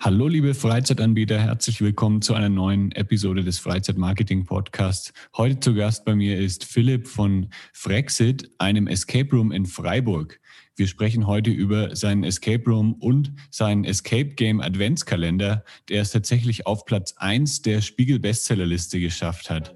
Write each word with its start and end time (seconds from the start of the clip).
Hallo 0.00 0.28
liebe 0.28 0.54
Freizeitanbieter, 0.54 1.40
herzlich 1.40 1.80
willkommen 1.80 2.22
zu 2.22 2.34
einer 2.34 2.48
neuen 2.48 2.92
Episode 2.92 3.42
des 3.42 3.58
Freizeitmarketing 3.58 4.44
Podcasts. 4.44 5.12
Heute 5.36 5.58
zu 5.58 5.74
Gast 5.74 6.04
bei 6.04 6.14
mir 6.14 6.38
ist 6.38 6.64
Philipp 6.64 7.08
von 7.08 7.48
Frexit, 7.72 8.48
einem 8.58 8.86
Escape 8.86 9.34
Room 9.34 9.50
in 9.50 9.66
Freiburg. 9.66 10.38
Wir 10.76 10.86
sprechen 10.86 11.26
heute 11.26 11.50
über 11.50 11.96
seinen 11.96 12.22
Escape 12.22 12.62
Room 12.70 12.92
und 12.92 13.32
seinen 13.50 13.82
Escape 13.82 14.36
Game 14.36 14.60
Adventskalender, 14.60 15.64
der 15.88 16.02
es 16.02 16.12
tatsächlich 16.12 16.64
auf 16.64 16.84
Platz 16.84 17.14
1 17.16 17.62
der 17.62 17.80
Spiegel 17.80 18.20
Bestsellerliste 18.20 19.00
geschafft 19.00 19.50
hat. 19.50 19.74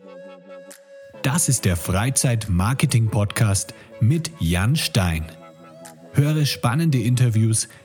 Das 1.24 1.48
ist 1.48 1.64
der 1.64 1.76
Freizeit-Marketing 1.76 3.08
Podcast 3.10 3.74
mit 4.00 4.30
Jan 4.38 4.76
Stein. 4.76 5.26
Höre 6.12 6.46
spannende 6.46 6.98
Interviews 6.98 7.68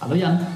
Hallo 0.00 0.14
Jan. 0.14 0.46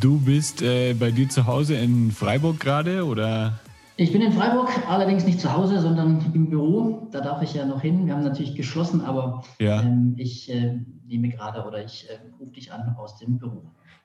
Du 0.00 0.20
bist 0.20 0.62
äh, 0.62 0.94
bei 0.94 1.10
dir 1.10 1.28
zu 1.28 1.46
Hause 1.46 1.74
in 1.74 2.12
Freiburg 2.12 2.60
gerade 2.60 3.04
oder? 3.04 3.58
Ich 3.96 4.12
bin 4.12 4.22
in 4.22 4.32
Freiburg, 4.32 4.68
allerdings 4.88 5.24
nicht 5.24 5.40
zu 5.40 5.52
Hause, 5.52 5.80
sondern 5.80 6.24
im 6.34 6.50
Büro. 6.50 7.08
Da 7.10 7.20
darf 7.20 7.42
ich 7.42 7.54
ja 7.54 7.66
noch 7.66 7.82
hin. 7.82 8.06
Wir 8.06 8.14
haben 8.14 8.22
natürlich 8.22 8.54
geschlossen, 8.54 9.00
aber 9.00 9.42
ja. 9.58 9.82
ähm, 9.82 10.14
ich 10.16 10.48
äh, 10.50 10.78
nehme 11.06 11.30
gerade 11.30 11.64
oder 11.66 11.84
ich 11.84 12.08
äh, 12.08 12.18
rufe 12.38 12.52
dich 12.52 12.72
an 12.72 12.94
aus 12.96 13.18
dem 13.18 13.38
Büro. 13.38 13.64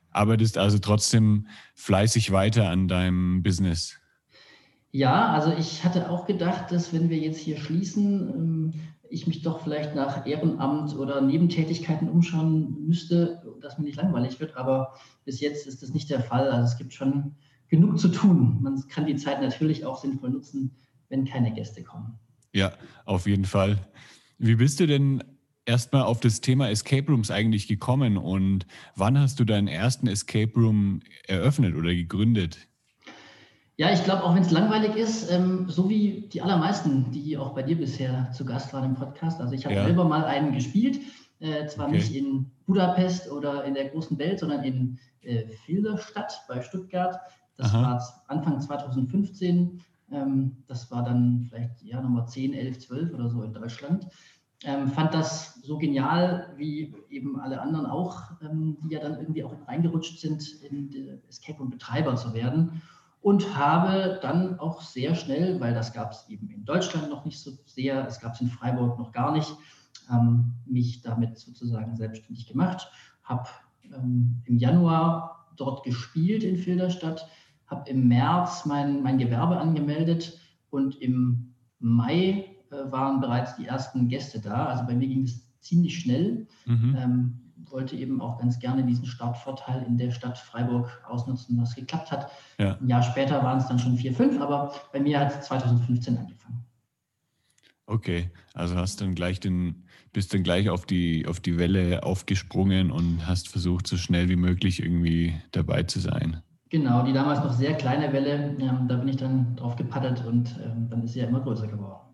Arbeitest 0.10 0.58
also 0.58 0.80
trotzdem 0.80 1.48
fleißig 1.76 2.32
weiter 2.32 2.70
an 2.70 2.88
deinem 2.88 3.44
Business? 3.44 4.00
Ja, 4.92 5.32
also 5.32 5.54
ich 5.58 5.84
hatte 5.84 6.10
auch 6.10 6.26
gedacht, 6.26 6.72
dass 6.72 6.92
wenn 6.92 7.10
wir 7.10 7.18
jetzt 7.18 7.40
hier 7.40 7.58
schließen, 7.58 8.30
ähm, 8.30 8.74
ich 9.12 9.28
mich 9.28 9.42
doch 9.42 9.62
vielleicht 9.62 9.94
nach 9.94 10.26
Ehrenamt 10.26 10.96
oder 10.96 11.22
Nebentätigkeiten 11.22 12.10
umschauen 12.10 12.88
müsste, 12.88 13.44
dass 13.62 13.78
mir 13.78 13.84
nicht 13.84 13.98
langweilig 13.98 14.40
wird. 14.40 14.56
Aber 14.56 14.94
bis 15.26 15.42
jetzt 15.42 15.68
ist 15.68 15.84
das 15.84 15.94
nicht 15.94 16.10
der 16.10 16.22
Fall. 16.22 16.50
Also 16.50 16.66
es 16.66 16.78
gibt 16.78 16.94
schon 16.94 17.36
genug 17.68 18.00
zu 18.00 18.08
tun. 18.08 18.60
Man 18.62 18.88
kann 18.88 19.06
die 19.06 19.18
Zeit 19.18 19.42
natürlich 19.42 19.86
auch 19.86 20.02
sinnvoll 20.02 20.30
nutzen, 20.30 20.76
wenn 21.10 21.26
keine 21.26 21.54
Gäste 21.54 21.84
kommen. 21.84 22.18
Ja, 22.54 22.74
auf 23.06 23.28
jeden 23.28 23.46
Fall. 23.46 23.78
Wie 24.38 24.56
bist 24.56 24.80
du 24.80 24.88
denn 24.88 25.24
erstmal 25.66 26.04
auf 26.04 26.20
das 26.20 26.42
Thema 26.42 26.70
Escape 26.70 27.12
Rooms 27.12 27.32
eigentlich 27.32 27.68
gekommen 27.68 28.18
und 28.18 28.66
wann 28.96 29.20
hast 29.20 29.40
du 29.40 29.46
deinen 29.46 29.68
ersten 29.68 30.08
Escape 30.08 30.54
Room 30.56 31.02
eröffnet 31.28 31.76
oder 31.76 31.94
gegründet? 31.94 32.68
Ja, 33.82 33.92
ich 33.92 34.04
glaube, 34.04 34.24
auch 34.24 34.36
wenn 34.36 34.44
es 34.44 34.52
langweilig 34.52 34.96
ist, 34.96 35.32
ähm, 35.32 35.68
so 35.68 35.90
wie 35.90 36.30
die 36.32 36.44
allermeisten, 36.44 37.10
die 37.10 37.36
auch 37.36 37.56
bei 37.56 37.64
dir 37.64 37.76
bisher 37.76 38.30
zu 38.32 38.46
Gast 38.46 38.72
waren 38.74 38.84
im 38.84 38.94
Podcast. 38.94 39.42
Also 39.42 39.56
ich 39.56 39.66
habe 39.66 39.74
ja. 39.74 39.84
selber 39.84 40.04
mal 40.04 40.24
einen 40.24 40.54
gespielt, 40.54 41.00
äh, 41.40 41.66
zwar 41.66 41.88
okay. 41.88 41.96
nicht 41.96 42.14
in 42.14 42.52
Budapest 42.68 43.32
oder 43.32 43.64
in 43.64 43.74
der 43.74 43.90
großen 43.90 44.20
Welt, 44.20 44.40
sondern 44.40 44.64
in 44.64 45.00
äh, 45.22 45.48
Filderstadt 45.66 46.44
bei 46.48 46.62
Stuttgart. 46.62 47.22
Das 47.58 47.74
Aha. 47.74 47.82
war 47.82 48.24
Anfang 48.28 48.62
2015. 48.62 49.82
Ähm, 50.12 50.58
das 50.68 50.92
war 50.92 51.04
dann 51.04 51.48
vielleicht 51.50 51.82
ja 51.82 52.00
Nummer 52.02 52.28
10, 52.28 52.54
11, 52.54 52.86
12 52.86 53.14
oder 53.16 53.30
so 53.30 53.42
in 53.42 53.52
Deutschland. 53.52 54.08
Ähm, 54.64 54.90
fand 54.90 55.12
das 55.16 55.56
so 55.64 55.80
genial, 55.80 56.54
wie 56.56 56.94
eben 57.10 57.40
alle 57.40 57.60
anderen 57.60 57.88
auch, 57.88 58.26
ähm, 58.44 58.78
die 58.84 58.94
ja 58.94 59.00
dann 59.00 59.20
irgendwie 59.20 59.44
auch 59.44 59.56
reingerutscht 59.68 60.20
sind, 60.20 60.48
in 60.62 61.20
Escape 61.28 61.58
Room 61.58 61.72
Betreiber 61.72 62.16
zu 62.16 62.36
werden 62.36 62.80
und 63.22 63.56
habe 63.56 64.20
dann 64.22 64.60
auch 64.60 64.82
sehr 64.82 65.16
schnell, 65.16 65.60
weil 65.60 65.74
das 65.74 65.94
gab 65.94 66.12
es 66.12 66.28
eben 66.28 66.50
in 66.50 66.66
Deutschland 66.66 67.10
noch 67.10 67.24
nicht 67.24 67.40
so 67.40 67.52
sehr, 67.66 68.06
es 68.08 68.20
gab 68.20 68.34
es 68.34 68.42
in 68.42 68.50
Freiburg 68.50 68.98
noch 68.98 69.12
gar 69.12 69.32
nicht, 69.32 69.54
ähm, 70.12 70.54
mich 70.66 71.02
damit 71.02 71.38
sozusagen 71.38 71.96
selbstständig 71.96 72.48
gemacht, 72.48 72.90
habe 73.24 73.48
ähm, 73.94 74.42
im 74.46 74.58
Januar 74.58 75.46
dort 75.56 75.84
gespielt 75.84 76.44
in 76.44 76.58
Filderstadt, 76.58 77.28
habe 77.68 77.90
im 77.90 78.08
März 78.08 78.66
mein, 78.66 79.04
mein 79.04 79.20
Gewerbe 79.20 79.58
angemeldet 79.58 80.40
und 80.72 81.00
im 81.02 81.54
Mai 81.80 82.46
äh, 82.72 82.92
waren 82.92 83.20
bereits 83.20 83.56
die 83.56 83.66
ersten 83.66 84.08
Gäste 84.08 84.40
da. 84.40 84.66
Also 84.66 84.86
bei 84.86 84.96
mir 84.96 85.08
ging 85.08 85.24
es 85.24 85.46
ziemlich 85.60 86.00
schnell. 86.00 86.48
Mhm. 86.66 86.96
Ähm, 86.98 87.41
wollte 87.72 87.96
eben 87.96 88.22
auch 88.22 88.40
ganz 88.40 88.60
gerne 88.60 88.84
diesen 88.84 89.06
Startvorteil 89.06 89.84
in 89.84 89.98
der 89.98 90.12
Stadt 90.12 90.38
Freiburg 90.38 91.04
ausnutzen, 91.08 91.60
was 91.62 91.76
geklappt 91.76 92.12
hat. 92.12 92.32
Ja. 92.58 92.78
Ein 92.78 92.88
Jahr 92.88 93.04
später 93.04 93.44
waren 93.44 93.58
es 93.58 93.68
dann 93.68 93.80
schon 93.80 93.98
vier, 93.98 94.14
fünf, 94.14 94.40
aber 94.42 94.74
bei 94.92 95.00
mir 95.00 95.20
hat 95.20 95.32
es 95.32 95.48
2015 95.48 96.18
angefangen. 96.18 96.66
Okay, 97.88 98.32
also 98.54 98.76
hast 98.76 99.02
dann 99.02 99.16
gleich 99.16 99.40
den, 99.40 99.84
bist 100.14 100.34
dann 100.34 100.44
gleich 100.44 100.70
auf 100.70 100.86
die, 100.86 101.26
auf 101.28 101.40
die 101.40 101.58
Welle 101.58 102.04
aufgesprungen 102.04 102.90
und 102.92 103.28
hast 103.28 103.50
versucht, 103.50 103.88
so 103.88 103.98
schnell 103.98 104.30
wie 104.30 104.38
möglich 104.38 104.82
irgendwie 104.82 105.36
dabei 105.52 105.84
zu 105.84 106.00
sein. 106.00 106.42
Genau, 106.70 107.04
die 107.04 107.12
damals 107.12 107.40
noch 107.40 107.52
sehr 107.52 107.74
kleine 107.74 108.14
Welle, 108.14 108.56
ähm, 108.58 108.88
da 108.88 108.96
bin 108.96 109.10
ich 109.10 109.18
dann 109.18 109.58
drauf 109.58 109.76
gepaddelt 109.76 110.24
und 110.26 110.58
ähm, 110.64 110.88
dann 110.90 111.04
ist 111.04 111.14
sie 111.14 111.20
ja 111.20 111.28
immer 111.28 111.42
größer 111.42 111.68
geworden. 111.68 112.11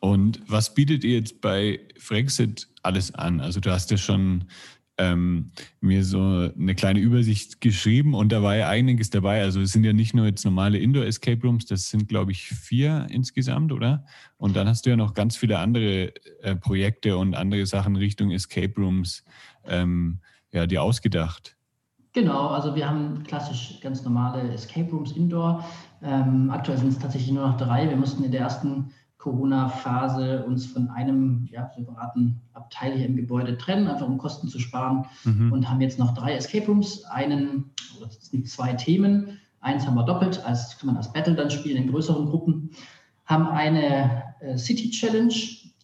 Und 0.00 0.40
was 0.46 0.74
bietet 0.74 1.04
ihr 1.04 1.16
jetzt 1.16 1.40
bei 1.40 1.80
Frexit 1.98 2.68
alles 2.82 3.14
an? 3.14 3.40
Also 3.40 3.60
du 3.60 3.70
hast 3.70 3.90
ja 3.90 3.98
schon 3.98 4.46
ähm, 5.00 5.50
mir 5.80 6.04
so 6.04 6.50
eine 6.58 6.74
kleine 6.74 7.00
Übersicht 7.00 7.60
geschrieben 7.60 8.14
und 8.14 8.32
da 8.32 8.42
war 8.42 8.56
ja 8.56 8.68
einiges 8.68 9.08
dabei. 9.08 9.42
Also 9.42 9.60
es 9.60 9.72
sind 9.72 9.84
ja 9.84 9.92
nicht 9.92 10.14
nur 10.14 10.26
jetzt 10.26 10.44
normale 10.44 10.78
Indoor-Escape 10.78 11.40
Rooms, 11.42 11.64
das 11.66 11.88
sind, 11.88 12.08
glaube 12.08 12.32
ich, 12.32 12.48
vier 12.48 13.06
insgesamt, 13.10 13.72
oder? 13.72 14.04
Und 14.36 14.56
dann 14.56 14.68
hast 14.68 14.84
du 14.84 14.90
ja 14.90 14.96
noch 14.96 15.14
ganz 15.14 15.36
viele 15.36 15.58
andere 15.58 16.14
äh, 16.42 16.54
Projekte 16.54 17.16
und 17.16 17.34
andere 17.34 17.64
Sachen 17.64 17.96
Richtung 17.96 18.30
Escape 18.30 18.74
Rooms 18.76 19.24
ähm, 19.66 20.18
ja, 20.52 20.66
dir 20.66 20.82
ausgedacht. 20.82 21.56
Genau, 22.12 22.48
also 22.48 22.74
wir 22.74 22.88
haben 22.88 23.22
klassisch 23.22 23.78
ganz 23.80 24.02
normale 24.02 24.52
Escape 24.52 24.90
Rooms 24.90 25.12
Indoor. 25.12 25.64
Ähm, 26.02 26.50
aktuell 26.50 26.76
sind 26.76 26.88
es 26.88 26.98
tatsächlich 26.98 27.30
nur 27.30 27.46
noch 27.46 27.56
drei. 27.56 27.88
Wir 27.88 27.96
mussten 27.96 28.24
in 28.24 28.32
der 28.32 28.40
ersten 28.40 28.90
Corona-Phase 29.20 30.44
uns 30.46 30.66
von 30.66 30.88
einem 30.88 31.46
ja, 31.52 31.70
separaten 31.76 32.40
Abteil 32.54 32.96
hier 32.96 33.06
im 33.06 33.16
Gebäude 33.16 33.58
trennen, 33.58 33.86
einfach 33.86 34.08
um 34.08 34.16
Kosten 34.16 34.48
zu 34.48 34.58
sparen 34.58 35.04
mhm. 35.24 35.52
und 35.52 35.68
haben 35.68 35.82
jetzt 35.82 35.98
noch 35.98 36.14
drei 36.14 36.32
Escape 36.32 36.66
Rooms. 36.66 37.04
Einen, 37.04 37.70
oder 37.98 38.08
es 38.08 38.30
sind 38.30 38.48
zwei 38.48 38.72
Themen. 38.72 39.38
Eins 39.60 39.86
haben 39.86 39.94
wir 39.94 40.04
doppelt, 40.04 40.42
als 40.46 40.78
kann 40.78 40.86
man 40.86 40.96
als 40.96 41.12
Battle 41.12 41.34
dann 41.34 41.50
spielen 41.50 41.76
in 41.76 41.90
größeren 41.90 42.26
Gruppen. 42.26 42.70
Haben 43.26 43.46
eine 43.48 44.22
äh, 44.40 44.56
City 44.56 44.90
Challenge, 44.90 45.34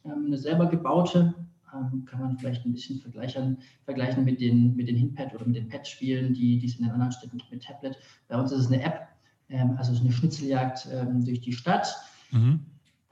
ähm, 0.06 0.24
eine 0.28 0.38
selber 0.38 0.66
gebaute, 0.66 1.34
ähm, 1.74 2.06
kann 2.06 2.20
man 2.20 2.38
vielleicht 2.38 2.64
ein 2.64 2.72
bisschen 2.72 3.00
vergleichen, 3.00 3.58
vergleichen 3.84 4.24
mit 4.24 4.40
den, 4.40 4.74
mit 4.76 4.88
den 4.88 4.96
Hinpad 4.96 5.34
oder 5.34 5.44
mit 5.44 5.56
den 5.56 5.68
Pad-Spielen, 5.68 6.32
die, 6.32 6.58
die 6.58 6.66
es 6.66 6.76
in 6.76 6.84
den 6.84 6.92
anderen 6.92 7.12
Städten 7.12 7.36
gibt 7.36 7.52
mit 7.52 7.64
Tablet. 7.64 7.98
Bei 8.28 8.40
uns 8.40 8.50
ist 8.50 8.60
es 8.60 8.72
eine 8.72 8.82
App, 8.82 9.08
ähm, 9.50 9.74
also 9.76 9.92
es 9.92 9.98
ist 9.98 10.04
eine 10.04 10.12
Schnitzeljagd 10.12 10.88
ähm, 10.90 11.22
durch 11.22 11.42
die 11.42 11.52
Stadt. 11.52 11.94
Mhm 12.30 12.60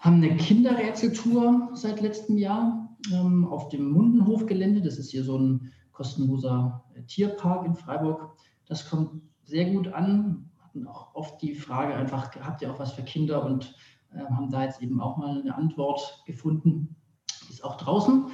haben 0.04 0.16
eine 0.16 0.36
Kinderrätseltour 0.36 1.70
seit 1.72 2.02
letztem 2.02 2.36
Jahr 2.36 2.94
ähm, 3.10 3.46
auf 3.46 3.70
dem 3.70 3.90
Mundenhofgelände. 3.90 4.82
Das 4.82 4.98
ist 4.98 5.10
hier 5.10 5.24
so 5.24 5.38
ein 5.38 5.72
kostenloser 5.92 6.84
äh, 6.94 7.02
Tierpark 7.04 7.64
in 7.64 7.74
Freiburg. 7.74 8.36
Das 8.66 8.88
kommt 8.88 9.22
sehr 9.44 9.72
gut 9.72 9.88
an. 9.88 10.50
Hatten 10.62 10.86
auch 10.86 11.14
oft 11.14 11.40
die 11.40 11.54
Frage 11.54 11.94
einfach, 11.94 12.36
habt 12.36 12.60
ihr 12.60 12.70
auch 12.70 12.78
was 12.78 12.92
für 12.92 13.02
Kinder? 13.02 13.46
Und 13.46 13.74
äh, 14.12 14.18
haben 14.18 14.50
da 14.50 14.64
jetzt 14.64 14.82
eben 14.82 15.00
auch 15.00 15.16
mal 15.16 15.40
eine 15.40 15.56
Antwort 15.56 16.22
gefunden. 16.26 16.94
Ist 17.48 17.64
auch 17.64 17.78
draußen. 17.78 18.26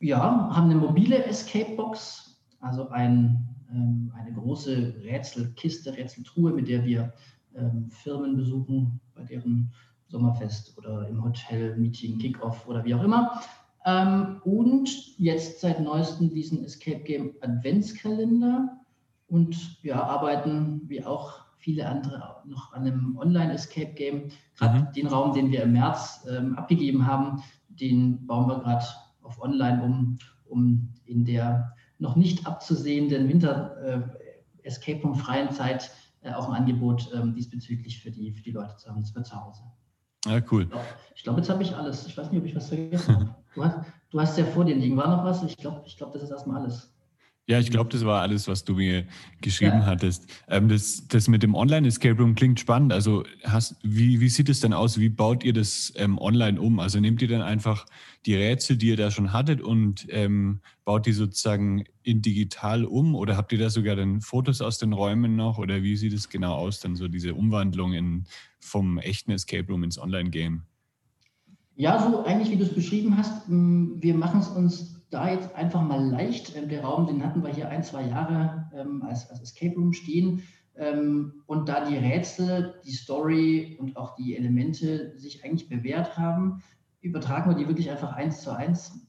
Ja, 0.00 0.50
haben 0.52 0.70
eine 0.70 0.80
mobile 0.80 1.24
Escape 1.24 1.76
Box, 1.76 2.42
also 2.58 2.88
ein, 2.88 3.46
ähm, 3.70 4.12
eine 4.16 4.32
große 4.32 5.02
Rätselkiste, 5.04 5.96
Rätseltruhe, 5.96 6.52
mit 6.52 6.66
der 6.66 6.84
wir 6.84 7.12
ähm, 7.54 7.90
Firmen 7.90 8.36
besuchen, 8.36 9.00
bei 9.14 9.22
deren 9.22 9.72
Sommerfest 10.10 10.76
oder 10.76 11.08
im 11.08 11.22
Hotel, 11.22 11.76
Meeting, 11.76 12.18
Kickoff 12.18 12.66
oder 12.66 12.84
wie 12.84 12.94
auch 12.94 13.02
immer. 13.02 13.40
Ähm, 13.86 14.40
und 14.44 15.18
jetzt 15.18 15.60
seit 15.60 15.80
neuestem 15.80 16.34
diesen 16.34 16.64
Escape 16.64 17.00
Game 17.00 17.34
Adventskalender 17.40 18.80
und 19.28 19.82
wir 19.82 20.02
arbeiten 20.02 20.82
wie 20.86 21.04
auch 21.04 21.40
viele 21.56 21.88
andere 21.88 22.42
noch 22.46 22.72
an 22.72 22.82
einem 22.82 23.16
Online-Escape 23.16 23.94
Game. 23.94 24.30
Gerade 24.56 24.80
mhm. 24.80 24.92
den 24.94 25.06
Raum, 25.06 25.32
den 25.34 25.50
wir 25.50 25.62
im 25.62 25.72
März 25.72 26.26
ähm, 26.28 26.56
abgegeben 26.56 27.06
haben, 27.06 27.42
den 27.68 28.26
bauen 28.26 28.48
wir 28.48 28.58
gerade 28.58 28.84
auf 29.22 29.40
Online 29.40 29.82
um, 29.82 30.18
um 30.48 30.88
in 31.04 31.24
der 31.24 31.74
noch 31.98 32.16
nicht 32.16 32.46
abzusehenden 32.46 33.28
Winter-Escape 33.28 35.02
Room 35.02 35.14
freien 35.14 35.50
Zeit 35.52 35.90
auch 36.34 36.48
ein 36.48 36.54
Angebot 36.54 37.10
ähm, 37.14 37.34
diesbezüglich 37.34 38.02
für 38.02 38.10
die, 38.10 38.32
für 38.32 38.42
die 38.42 38.50
Leute 38.50 38.76
zu 38.76 38.88
haben, 38.88 39.04
für 39.04 39.22
zu 39.22 39.34
Hause. 39.34 39.62
Ja, 40.26 40.40
cool. 40.50 40.68
Ich 41.14 41.22
glaube, 41.22 41.40
jetzt 41.40 41.50
habe 41.50 41.62
ich 41.62 41.74
alles. 41.74 42.06
Ich 42.06 42.16
weiß 42.16 42.30
nicht, 42.30 42.40
ob 42.40 42.46
ich 42.46 42.56
was 42.56 42.68
vergessen 42.68 43.14
habe. 43.14 43.34
Du 43.52 43.64
hast, 43.64 43.78
du 44.12 44.20
hast 44.20 44.38
ja 44.38 44.44
vor 44.44 44.64
dir 44.64 44.76
liegen. 44.76 44.96
War 44.96 45.08
noch 45.08 45.24
was? 45.24 45.42
Ich 45.42 45.56
glaube, 45.56 45.82
ich 45.84 45.96
glaub, 45.96 46.12
das 46.12 46.22
ist 46.22 46.30
erstmal 46.30 46.62
alles. 46.62 46.92
Ja, 47.50 47.58
ich 47.58 47.72
glaube, 47.72 47.90
das 47.90 48.04
war 48.04 48.20
alles, 48.20 48.46
was 48.46 48.62
du 48.62 48.74
mir 48.74 49.06
geschrieben 49.40 49.80
ja. 49.80 49.86
hattest. 49.86 50.28
Ähm, 50.46 50.68
das, 50.68 51.08
das 51.08 51.26
mit 51.26 51.42
dem 51.42 51.56
Online-Escape 51.56 52.16
Room 52.16 52.36
klingt 52.36 52.60
spannend. 52.60 52.92
Also 52.92 53.24
hast, 53.42 53.74
wie, 53.82 54.20
wie 54.20 54.28
sieht 54.28 54.48
es 54.48 54.60
denn 54.60 54.72
aus? 54.72 55.00
Wie 55.00 55.08
baut 55.08 55.42
ihr 55.42 55.52
das 55.52 55.92
ähm, 55.96 56.16
online 56.18 56.60
um? 56.60 56.78
Also 56.78 57.00
nehmt 57.00 57.20
ihr 57.22 57.28
dann 57.28 57.42
einfach 57.42 57.86
die 58.24 58.36
Rätsel, 58.36 58.76
die 58.76 58.90
ihr 58.90 58.96
da 58.96 59.10
schon 59.10 59.32
hattet 59.32 59.60
und 59.60 60.06
ähm, 60.10 60.60
baut 60.84 61.06
die 61.06 61.12
sozusagen 61.12 61.86
in 62.04 62.22
digital 62.22 62.84
um? 62.84 63.16
Oder 63.16 63.36
habt 63.36 63.50
ihr 63.50 63.58
da 63.58 63.68
sogar 63.68 63.96
dann 63.96 64.20
Fotos 64.20 64.60
aus 64.60 64.78
den 64.78 64.92
Räumen 64.92 65.34
noch? 65.34 65.58
Oder 65.58 65.82
wie 65.82 65.96
sieht 65.96 66.12
es 66.12 66.28
genau 66.28 66.54
aus, 66.54 66.78
dann 66.78 66.94
so 66.94 67.08
diese 67.08 67.34
Umwandlung 67.34 67.94
in, 67.94 68.26
vom 68.60 68.98
echten 68.98 69.32
Escape 69.32 69.66
Room 69.68 69.82
ins 69.82 69.98
Online-Game? 69.98 70.62
Ja, 71.76 71.98
so 71.98 72.24
eigentlich, 72.24 72.50
wie 72.50 72.56
du 72.56 72.64
es 72.64 72.74
beschrieben 72.74 73.16
hast. 73.16 73.48
Wir 73.48 74.14
machen 74.14 74.40
es 74.40 74.48
uns 74.48 75.00
da 75.10 75.30
jetzt 75.30 75.54
einfach 75.54 75.82
mal 75.82 76.04
leicht. 76.04 76.54
Ähm, 76.56 76.68
der 76.68 76.84
Raum, 76.84 77.06
den 77.06 77.24
hatten 77.24 77.42
wir 77.42 77.50
hier 77.50 77.68
ein, 77.68 77.82
zwei 77.82 78.06
Jahre 78.06 78.70
ähm, 78.74 79.02
als, 79.02 79.28
als 79.30 79.40
Escape 79.40 79.74
Room 79.74 79.92
stehen. 79.92 80.42
Ähm, 80.76 81.42
und 81.46 81.68
da 81.68 81.84
die 81.88 81.96
Rätsel, 81.96 82.74
die 82.84 82.92
Story 82.92 83.76
und 83.80 83.96
auch 83.96 84.14
die 84.14 84.36
Elemente 84.36 85.18
sich 85.18 85.44
eigentlich 85.44 85.68
bewährt 85.68 86.16
haben, 86.16 86.62
übertragen 87.00 87.50
wir 87.50 87.56
die 87.56 87.66
wirklich 87.66 87.90
einfach 87.90 88.12
eins 88.12 88.42
zu 88.42 88.54
eins 88.54 89.08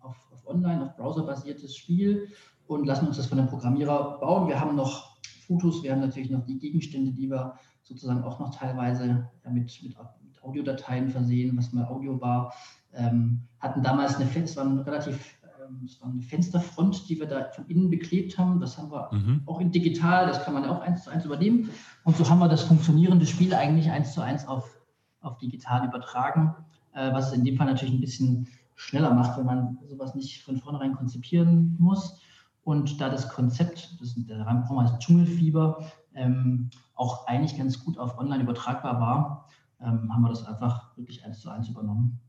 auf, 0.00 0.16
auf 0.32 0.46
online, 0.46 0.84
auf 0.84 0.96
browserbasiertes 0.96 1.76
Spiel 1.76 2.28
und 2.66 2.84
lassen 2.86 3.06
uns 3.06 3.16
das 3.16 3.26
von 3.26 3.38
einem 3.38 3.48
Programmierer 3.48 4.18
bauen. 4.18 4.48
Wir 4.48 4.60
haben 4.60 4.74
noch 4.74 5.16
Fotos, 5.46 5.82
wir 5.82 5.92
haben 5.92 6.00
natürlich 6.00 6.30
noch 6.30 6.44
die 6.44 6.58
Gegenstände, 6.58 7.12
die 7.12 7.30
wir 7.30 7.54
sozusagen 7.82 8.22
auch 8.22 8.38
noch 8.38 8.54
teilweise 8.54 9.28
mit, 9.50 9.82
mit 9.82 9.96
Audiodateien 10.42 11.08
versehen, 11.10 11.56
was 11.56 11.72
mal 11.72 11.84
Audio 11.86 12.20
war 12.20 12.52
ähm, 12.94 13.40
hatten 13.60 13.82
damals 13.82 14.16
eine, 14.16 14.28
es 14.34 14.56
war 14.56 14.66
eine 14.66 14.84
relativ 14.86 15.36
ähm, 15.44 15.80
es 15.84 16.00
war 16.00 16.10
eine 16.10 16.22
Fensterfront, 16.22 17.08
die 17.08 17.18
wir 17.18 17.26
da 17.26 17.44
von 17.50 17.66
innen 17.68 17.90
beklebt 17.90 18.38
haben. 18.38 18.60
Das 18.60 18.78
haben 18.78 18.90
wir 18.90 19.08
mhm. 19.12 19.42
auch 19.46 19.60
in 19.60 19.70
digital, 19.70 20.26
das 20.26 20.44
kann 20.44 20.54
man 20.54 20.64
ja 20.64 20.70
auch 20.70 20.80
eins 20.80 21.04
zu 21.04 21.10
eins 21.10 21.24
übernehmen. 21.24 21.70
Und 22.04 22.16
so 22.16 22.28
haben 22.28 22.38
wir 22.38 22.48
das 22.48 22.62
funktionierende 22.62 23.26
Spiel 23.26 23.54
eigentlich 23.54 23.90
eins 23.90 24.12
zu 24.12 24.20
eins 24.20 24.46
auf, 24.46 24.78
auf 25.20 25.38
digital 25.38 25.86
übertragen, 25.86 26.54
äh, 26.92 27.12
was 27.12 27.28
es 27.28 27.34
in 27.34 27.44
dem 27.44 27.56
Fall 27.56 27.66
natürlich 27.66 27.94
ein 27.94 28.00
bisschen 28.00 28.48
schneller 28.74 29.14
macht, 29.14 29.38
wenn 29.38 29.46
man 29.46 29.78
sowas 29.88 30.14
nicht 30.14 30.42
von 30.42 30.58
vornherein 30.58 30.94
konzipieren 30.94 31.76
muss. 31.78 32.18
Und 32.64 33.00
da 33.00 33.08
das 33.08 33.28
Konzept, 33.28 33.96
das, 34.00 34.14
der 34.16 34.42
Raum 34.42 34.80
heißt 34.80 35.00
Dschungelfieber, 35.00 35.84
ähm, 36.14 36.70
auch 36.94 37.26
eigentlich 37.26 37.56
ganz 37.56 37.82
gut 37.82 37.98
auf 37.98 38.18
online 38.18 38.42
übertragbar 38.42 39.00
war, 39.00 39.48
ähm, 39.80 40.12
haben 40.12 40.22
wir 40.22 40.28
das 40.28 40.44
einfach 40.44 40.96
wirklich 40.96 41.24
eins 41.24 41.40
zu 41.40 41.50
eins 41.50 41.68
übernommen 41.68 42.20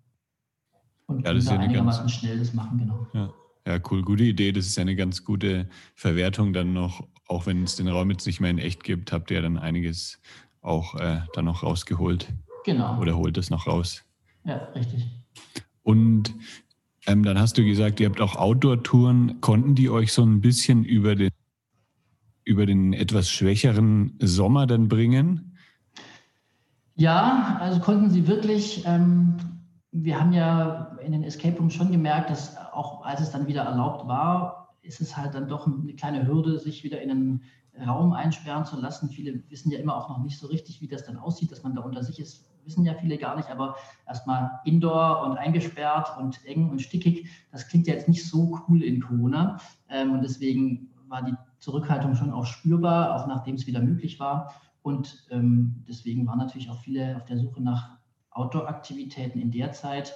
und 1.06 1.26
ja, 1.26 1.34
das 1.34 1.44
ist 1.44 1.50
ja 1.50 1.60
einigermaßen 1.60 2.04
ganz, 2.04 2.14
schnell 2.14 2.40
das 2.40 2.54
machen, 2.54 2.78
genau. 2.78 3.08
Ja. 3.14 3.34
ja, 3.68 3.80
cool, 3.92 4.02
gute 4.04 4.24
Idee. 4.24 4.52
Das 4.52 4.66
ist 4.66 4.76
ja 4.76 4.82
eine 4.82 4.96
ganz 4.96 5.24
gute 5.24 5.68
Verwertung 5.96 6.54
dann 6.54 6.74
noch, 6.74 7.08
auch 7.28 7.46
wenn 7.46 7.64
es 7.64 7.76
den 7.76 7.88
Raum 7.88 8.10
jetzt 8.12 8.26
nicht 8.26 8.40
mehr 8.40 8.50
in 8.50 8.58
echt 8.58 8.84
gibt, 8.84 9.12
habt 9.12 9.32
ihr 9.32 9.38
ja 9.38 9.42
dann 9.42 9.58
einiges 9.58 10.20
auch 10.62 10.96
äh, 10.96 11.22
dann 11.34 11.46
noch 11.46 11.64
rausgeholt. 11.64 12.28
Genau. 12.66 13.00
Oder 13.00 13.18
holt 13.18 13.38
es 13.38 13.50
noch 13.50 13.68
raus. 13.68 14.04
Ja, 14.46 14.56
richtig. 14.76 15.06
Und 15.84 16.34
ähm, 17.06 17.24
dann 17.24 17.38
hast 17.38 17.58
du 17.58 17.66
gesagt, 17.66 18.00
ihr 18.00 18.08
habt 18.08 18.22
auch 18.22 18.38
Outdoor-Touren. 18.38 19.42
Konnten 19.42 19.76
die 19.76 19.90
euch 19.90 20.14
so 20.14 20.24
ein 20.24 20.40
bisschen 20.40 20.86
über 20.86 21.16
den, 21.16 21.32
über 22.46 22.66
den 22.66 22.94
etwas 22.94 23.30
schwächeren 23.30 24.18
Sommer 24.20 24.68
dann 24.68 24.88
bringen? 24.88 25.58
Ja, 26.96 27.58
also 27.60 27.80
konnten 27.80 28.10
sie 28.10 28.28
wirklich. 28.28 28.84
Ähm, 28.86 29.38
wir 29.92 30.20
haben 30.20 30.34
ja 30.34 30.98
in 31.04 31.12
den 31.12 31.24
Escape 31.24 31.58
Rooms 31.58 31.74
schon 31.74 31.92
gemerkt, 31.92 32.30
dass 32.30 32.58
auch 32.58 33.04
als 33.04 33.22
es 33.22 33.32
dann 33.32 33.48
wieder 33.48 33.64
erlaubt 33.64 34.08
war, 34.08 34.76
ist 34.82 35.02
es 35.02 35.16
halt 35.16 35.34
dann 35.34 35.48
doch 35.48 35.68
eine 35.68 35.94
kleine 35.94 36.28
Hürde, 36.28 36.60
sich 36.60 36.84
wieder 36.84 37.02
in 37.02 37.12
einen 37.12 37.42
Raum 37.86 38.14
einsperren 38.14 38.66
zu 38.66 38.80
lassen. 38.80 39.10
Viele 39.10 39.44
wissen 39.50 39.72
ja 39.72 39.80
immer 39.80 39.96
auch 39.96 40.10
noch 40.10 40.24
nicht 40.24 40.38
so 40.38 40.48
richtig, 40.48 40.82
wie 40.82 40.88
das 40.88 41.06
dann 41.06 41.18
aussieht, 41.18 41.52
dass 41.52 41.64
man 41.64 41.76
da 41.76 41.82
unter 41.82 42.04
sich 42.04 42.20
ist, 42.20 42.46
wissen 42.66 42.86
ja 42.86 42.94
viele 42.94 43.18
gar 43.18 43.36
nicht, 43.36 43.50
aber 43.50 43.76
erstmal 44.08 44.60
indoor 44.66 45.24
und 45.24 45.38
eingesperrt 45.38 46.18
und 46.18 46.44
eng 46.46 46.70
und 46.70 46.82
stickig, 46.82 47.30
das 47.52 47.68
klingt 47.68 47.88
ja 47.88 47.94
jetzt 47.94 48.08
nicht 48.08 48.28
so 48.28 48.60
cool 48.68 48.84
in 48.84 49.02
Corona. 49.02 49.60
Ähm, 49.90 50.12
und 50.12 50.22
deswegen 50.22 50.90
war 51.08 51.24
die 51.24 51.36
Zurückhaltung 51.64 52.14
schon 52.16 52.34
auch 52.34 52.46
spürbar, 52.46 53.16
auch 53.16 53.26
nachdem 53.26 53.56
es 53.56 53.66
wieder 53.68 53.80
möglich 53.80 54.20
war. 54.20 54.54
Und 54.82 55.26
ähm, 55.32 55.86
deswegen 55.88 56.28
waren 56.28 56.38
natürlich 56.38 56.70
auch 56.70 56.80
viele 56.80 57.16
auf 57.16 57.24
der 57.24 57.38
Suche 57.38 57.64
nach 57.64 57.98
Outdoor-Aktivitäten 58.32 59.40
in 59.40 59.50
der 59.50 59.72
Zeit. 59.72 60.14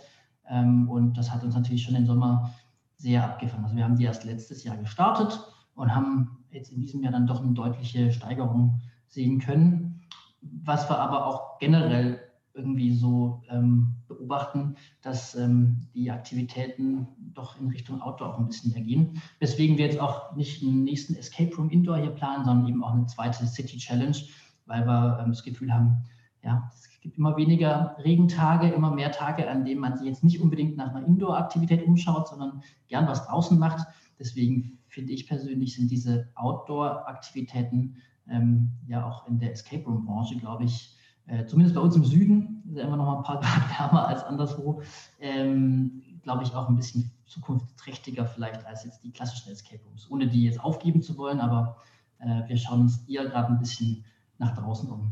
Ähm, 0.50 0.90
und 0.90 1.18
das 1.18 1.32
hat 1.32 1.46
uns 1.46 1.56
natürlich 1.56 1.84
schon 1.84 1.94
den 1.94 2.06
Sommer 2.06 2.52
sehr 2.98 3.24
abgefangen. 3.24 3.64
Also 3.64 3.78
wir 3.78 3.86
haben 3.86 3.96
die 3.96 4.04
erst 4.04 4.26
letztes 4.26 4.66
Jahr 4.66 4.76
gestartet 4.76 5.40
und 5.76 5.96
haben 5.96 6.44
jetzt 6.52 6.74
in 6.74 6.82
diesem 6.82 7.02
Jahr 7.02 7.14
dann 7.14 7.28
doch 7.28 7.42
eine 7.42 7.54
deutliche 7.54 8.12
Steigerung 8.12 8.82
sehen 9.08 9.40
können. 9.40 10.02
Was 10.42 10.90
wir 10.90 11.00
aber 11.00 11.26
auch 11.26 11.60
generell 11.60 12.20
irgendwie 12.58 12.92
so 12.92 13.42
ähm, 13.50 13.96
beobachten, 14.08 14.76
dass 15.02 15.36
ähm, 15.36 15.88
die 15.94 16.12
Aktivitäten 16.12 17.08
doch 17.34 17.60
in 17.60 17.70
Richtung 17.70 18.02
Outdoor 18.02 18.34
auch 18.34 18.40
ein 18.40 18.48
bisschen 18.48 18.74
mehr 18.74 18.82
gehen. 18.82 19.22
Weswegen 19.40 19.78
wir 19.78 19.86
jetzt 19.86 20.00
auch 20.00 20.36
nicht 20.36 20.64
einen 20.64 20.84
nächsten 20.84 21.16
Escape 21.16 21.56
Room 21.56 21.70
Indoor 21.70 21.98
hier 21.98 22.12
planen, 22.12 22.46
sondern 22.46 22.68
eben 22.68 22.84
auch 22.84 22.94
eine 22.94 23.06
zweite 23.06 23.46
City 23.46 23.78
Challenge, 23.78 24.18
weil 24.66 24.86
wir 24.86 25.20
ähm, 25.22 25.30
das 25.30 25.44
Gefühl 25.44 25.74
haben, 25.74 26.04
ja, 26.44 26.70
es 26.74 26.90
gibt 27.02 27.18
immer 27.18 27.38
weniger 27.38 27.96
Regentage, 28.04 28.70
immer 28.70 28.92
mehr 28.92 29.12
Tage, 29.12 29.50
an 29.50 29.64
denen 29.64 29.80
man 29.80 29.98
sich 29.98 30.08
jetzt 30.08 30.24
nicht 30.24 30.42
unbedingt 30.42 30.78
nach 30.78 30.94
einer 30.94 31.06
Indoor-Aktivität 31.06 31.86
umschaut, 31.86 32.28
sondern 32.28 32.62
gern 32.88 33.08
was 33.08 33.26
draußen 33.28 33.58
macht. 33.58 33.88
Deswegen 34.20 34.80
finde 34.88 35.14
ich 35.14 35.28
persönlich, 35.28 35.76
sind 35.76 35.92
diese 35.92 36.28
Outdoor-Aktivitäten 36.36 37.98
ähm, 38.30 38.72
ja 38.88 39.06
auch 39.06 39.28
in 39.28 39.40
der 39.40 39.52
Escape 39.52 39.84
Room-Branche, 39.86 40.38
glaube 40.38 40.66
ich, 40.66 40.97
äh, 41.28 41.46
zumindest 41.46 41.76
bei 41.76 41.82
uns 41.82 41.96
im 41.96 42.06
Süden, 42.06 42.64
ist 42.70 42.78
ja 42.78 42.84
immer 42.84 42.98
noch 42.98 43.06
mal 43.06 43.18
ein 43.18 43.24
paar 43.24 43.40
Grad 43.42 43.80
wärmer 43.80 44.08
als 44.08 44.24
anderswo, 44.24 44.82
ähm, 45.20 46.04
glaube 46.24 46.44
ich, 46.44 46.54
auch 46.54 46.70
ein 46.70 46.76
bisschen 46.76 47.12
zukunftsträchtiger 47.26 48.26
vielleicht 48.26 48.66
als 48.66 48.86
jetzt 48.86 49.04
die 49.04 49.12
klassischen 49.12 49.52
Escape 49.52 49.82
Rooms, 49.86 50.08
ohne 50.10 50.28
die 50.28 50.44
jetzt 50.44 50.60
aufgeben 50.62 51.02
zu 51.02 51.18
wollen, 51.18 51.40
aber 51.40 51.78
äh, 52.20 52.48
wir 52.48 52.58
schauen 52.58 52.82
uns 52.82 53.04
eher 53.08 53.26
gerade 53.26 53.50
ein 53.50 53.60
bisschen 53.60 54.04
nach 54.38 54.56
draußen 54.56 54.90
um. 54.90 55.12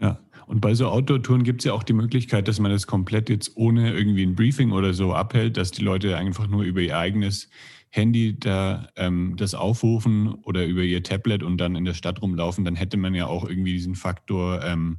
Ja, 0.00 0.18
und 0.46 0.60
bei 0.60 0.74
so 0.74 0.88
Outdoor-Touren 0.88 1.44
gibt 1.44 1.60
es 1.60 1.64
ja 1.64 1.72
auch 1.72 1.84
die 1.84 1.92
Möglichkeit, 1.92 2.48
dass 2.48 2.58
man 2.58 2.70
das 2.70 2.86
komplett 2.86 3.30
jetzt 3.30 3.56
ohne 3.56 3.92
irgendwie 3.92 4.24
ein 4.24 4.34
Briefing 4.34 4.72
oder 4.72 4.92
so 4.92 5.14
abhält, 5.14 5.56
dass 5.56 5.70
die 5.70 5.82
Leute 5.82 6.16
einfach 6.16 6.48
nur 6.48 6.62
über 6.62 6.80
ihr 6.80 6.98
eigenes 6.98 7.48
Handy 7.90 8.36
da 8.38 8.88
ähm, 8.96 9.36
das 9.36 9.54
aufrufen 9.54 10.34
oder 10.42 10.66
über 10.66 10.82
ihr 10.82 11.04
Tablet 11.04 11.44
und 11.44 11.58
dann 11.58 11.76
in 11.76 11.84
der 11.84 11.94
Stadt 11.94 12.20
rumlaufen. 12.20 12.64
Dann 12.64 12.74
hätte 12.74 12.96
man 12.96 13.14
ja 13.14 13.26
auch 13.26 13.48
irgendwie 13.48 13.72
diesen 13.72 13.94
Faktor 13.94 14.64
ähm, 14.64 14.98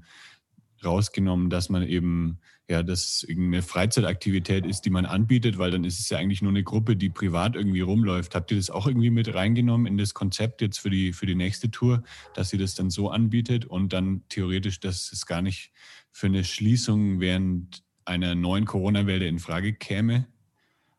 rausgenommen, 0.85 1.49
dass 1.49 1.69
man 1.69 1.83
eben 1.83 2.39
ja, 2.67 2.81
das 2.81 3.23
irgendeine 3.23 3.61
Freizeitaktivität 3.61 4.65
ist, 4.65 4.81
die 4.81 4.89
man 4.89 5.05
anbietet, 5.05 5.59
weil 5.59 5.69
dann 5.69 5.83
ist 5.83 5.99
es 5.99 6.09
ja 6.09 6.17
eigentlich 6.17 6.41
nur 6.41 6.51
eine 6.51 6.63
Gruppe, 6.63 6.95
die 6.95 7.09
privat 7.09 7.55
irgendwie 7.55 7.81
rumläuft. 7.81 8.33
Habt 8.33 8.51
ihr 8.51 8.57
das 8.57 8.71
auch 8.71 8.87
irgendwie 8.87 9.11
mit 9.11 9.33
reingenommen 9.33 9.85
in 9.85 9.97
das 9.97 10.13
Konzept 10.15 10.61
jetzt 10.61 10.79
für 10.79 10.89
die, 10.89 11.13
für 11.13 11.27
die 11.27 11.35
nächste 11.35 11.69
Tour, 11.69 12.03
dass 12.33 12.51
ihr 12.53 12.59
das 12.59 12.73
dann 12.73 12.89
so 12.89 13.09
anbietet 13.09 13.65
und 13.65 13.93
dann 13.93 14.23
theoretisch, 14.29 14.79
dass 14.79 15.11
es 15.11 15.27
gar 15.27 15.43
nicht 15.43 15.71
für 16.11 16.27
eine 16.27 16.43
Schließung 16.43 17.19
während 17.19 17.83
einer 18.03 18.33
neuen 18.33 18.65
Corona-Welle 18.65 19.27
in 19.27 19.39
Frage 19.39 19.73
käme? 19.73 20.25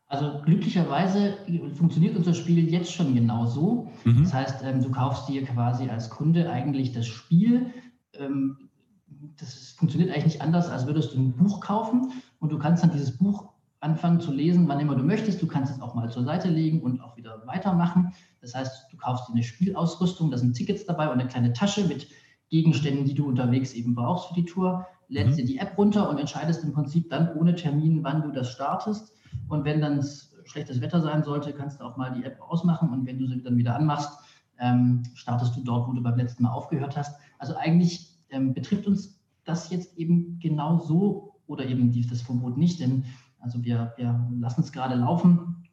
Also 0.09 0.41
glücklicherweise 0.45 1.37
funktioniert 1.73 2.15
unser 2.15 2.33
Spiel 2.33 2.71
jetzt 2.71 2.93
schon 2.93 3.13
genauso. 3.13 3.91
Mhm. 4.05 4.23
Das 4.23 4.33
heißt, 4.33 4.63
ähm, 4.63 4.81
du 4.81 4.89
kaufst 4.89 5.27
dir 5.27 5.43
quasi 5.43 5.89
als 5.89 6.09
Kunde 6.09 6.49
eigentlich 6.49 6.93
das 6.93 7.07
Spiel. 7.07 7.73
Das 9.39 9.71
funktioniert 9.71 10.11
eigentlich 10.11 10.25
nicht 10.25 10.41
anders, 10.41 10.69
als 10.69 10.85
würdest 10.85 11.13
du 11.13 11.19
ein 11.19 11.33
Buch 11.33 11.59
kaufen 11.61 12.11
und 12.39 12.51
du 12.51 12.57
kannst 12.57 12.83
dann 12.83 12.91
dieses 12.91 13.17
Buch 13.17 13.49
anfangen 13.79 14.19
zu 14.19 14.31
lesen, 14.31 14.67
wann 14.67 14.79
immer 14.79 14.95
du 14.95 15.03
möchtest. 15.03 15.41
Du 15.41 15.47
kannst 15.47 15.75
es 15.75 15.81
auch 15.81 15.93
mal 15.93 16.09
zur 16.09 16.23
Seite 16.23 16.49
legen 16.49 16.81
und 16.81 17.01
auch 17.01 17.15
wieder 17.15 17.45
weitermachen. 17.45 18.13
Das 18.41 18.55
heißt, 18.55 18.91
du 18.91 18.97
kaufst 18.97 19.29
dir 19.29 19.33
eine 19.33 19.43
Spielausrüstung, 19.43 20.31
da 20.31 20.37
sind 20.37 20.55
Tickets 20.55 20.85
dabei 20.85 21.07
und 21.07 21.19
eine 21.19 21.27
kleine 21.27 21.53
Tasche 21.53 21.85
mit 21.85 22.07
Gegenständen, 22.49 23.05
die 23.05 23.13
du 23.13 23.27
unterwegs 23.27 23.73
eben 23.73 23.93
brauchst 23.93 24.29
für 24.29 24.33
die 24.33 24.45
Tour. 24.45 24.87
Lädst 25.09 25.33
mhm. 25.33 25.35
dir 25.37 25.45
die 25.45 25.57
App 25.57 25.77
runter 25.77 26.09
und 26.09 26.17
entscheidest 26.17 26.63
im 26.63 26.73
Prinzip 26.73 27.09
dann 27.09 27.35
ohne 27.35 27.55
Termin, 27.55 28.03
wann 28.03 28.23
du 28.23 28.31
das 28.31 28.49
startest. 28.49 29.13
Und 29.47 29.63
wenn 29.65 29.81
dann 29.81 30.03
schlechtes 30.45 30.81
Wetter 30.81 31.01
sein 31.01 31.23
sollte, 31.23 31.53
kannst 31.53 31.79
du 31.79 31.83
auch 31.83 31.97
mal 31.97 32.13
die 32.13 32.23
App 32.23 32.41
ausmachen 32.41 32.89
und 32.89 33.05
wenn 33.05 33.19
du 33.19 33.27
sie 33.27 33.43
dann 33.43 33.57
wieder 33.57 33.75
anmachst, 33.75 34.17
ähm, 34.59 35.03
startest 35.13 35.55
du 35.55 35.63
dort, 35.63 35.87
wo 35.87 35.93
du 35.93 36.01
beim 36.01 36.17
letzten 36.17 36.43
Mal 36.43 36.51
aufgehört 36.51 36.97
hast. 36.97 37.19
Also 37.37 37.55
eigentlich 37.55 38.16
ähm, 38.29 38.53
betrifft 38.53 38.87
uns 38.87 39.19
das 39.43 39.69
jetzt 39.69 39.97
eben 39.97 40.39
genau 40.39 40.79
so 40.79 41.35
oder 41.47 41.65
eben 41.65 41.91
das 42.09 42.21
Verbot 42.21 42.57
nicht, 42.57 42.79
denn 42.79 43.05
also 43.39 43.63
wir, 43.63 43.93
wir 43.97 44.29
lassen 44.39 44.61
es 44.61 44.71
gerade 44.71 44.95
laufen, 44.95 45.63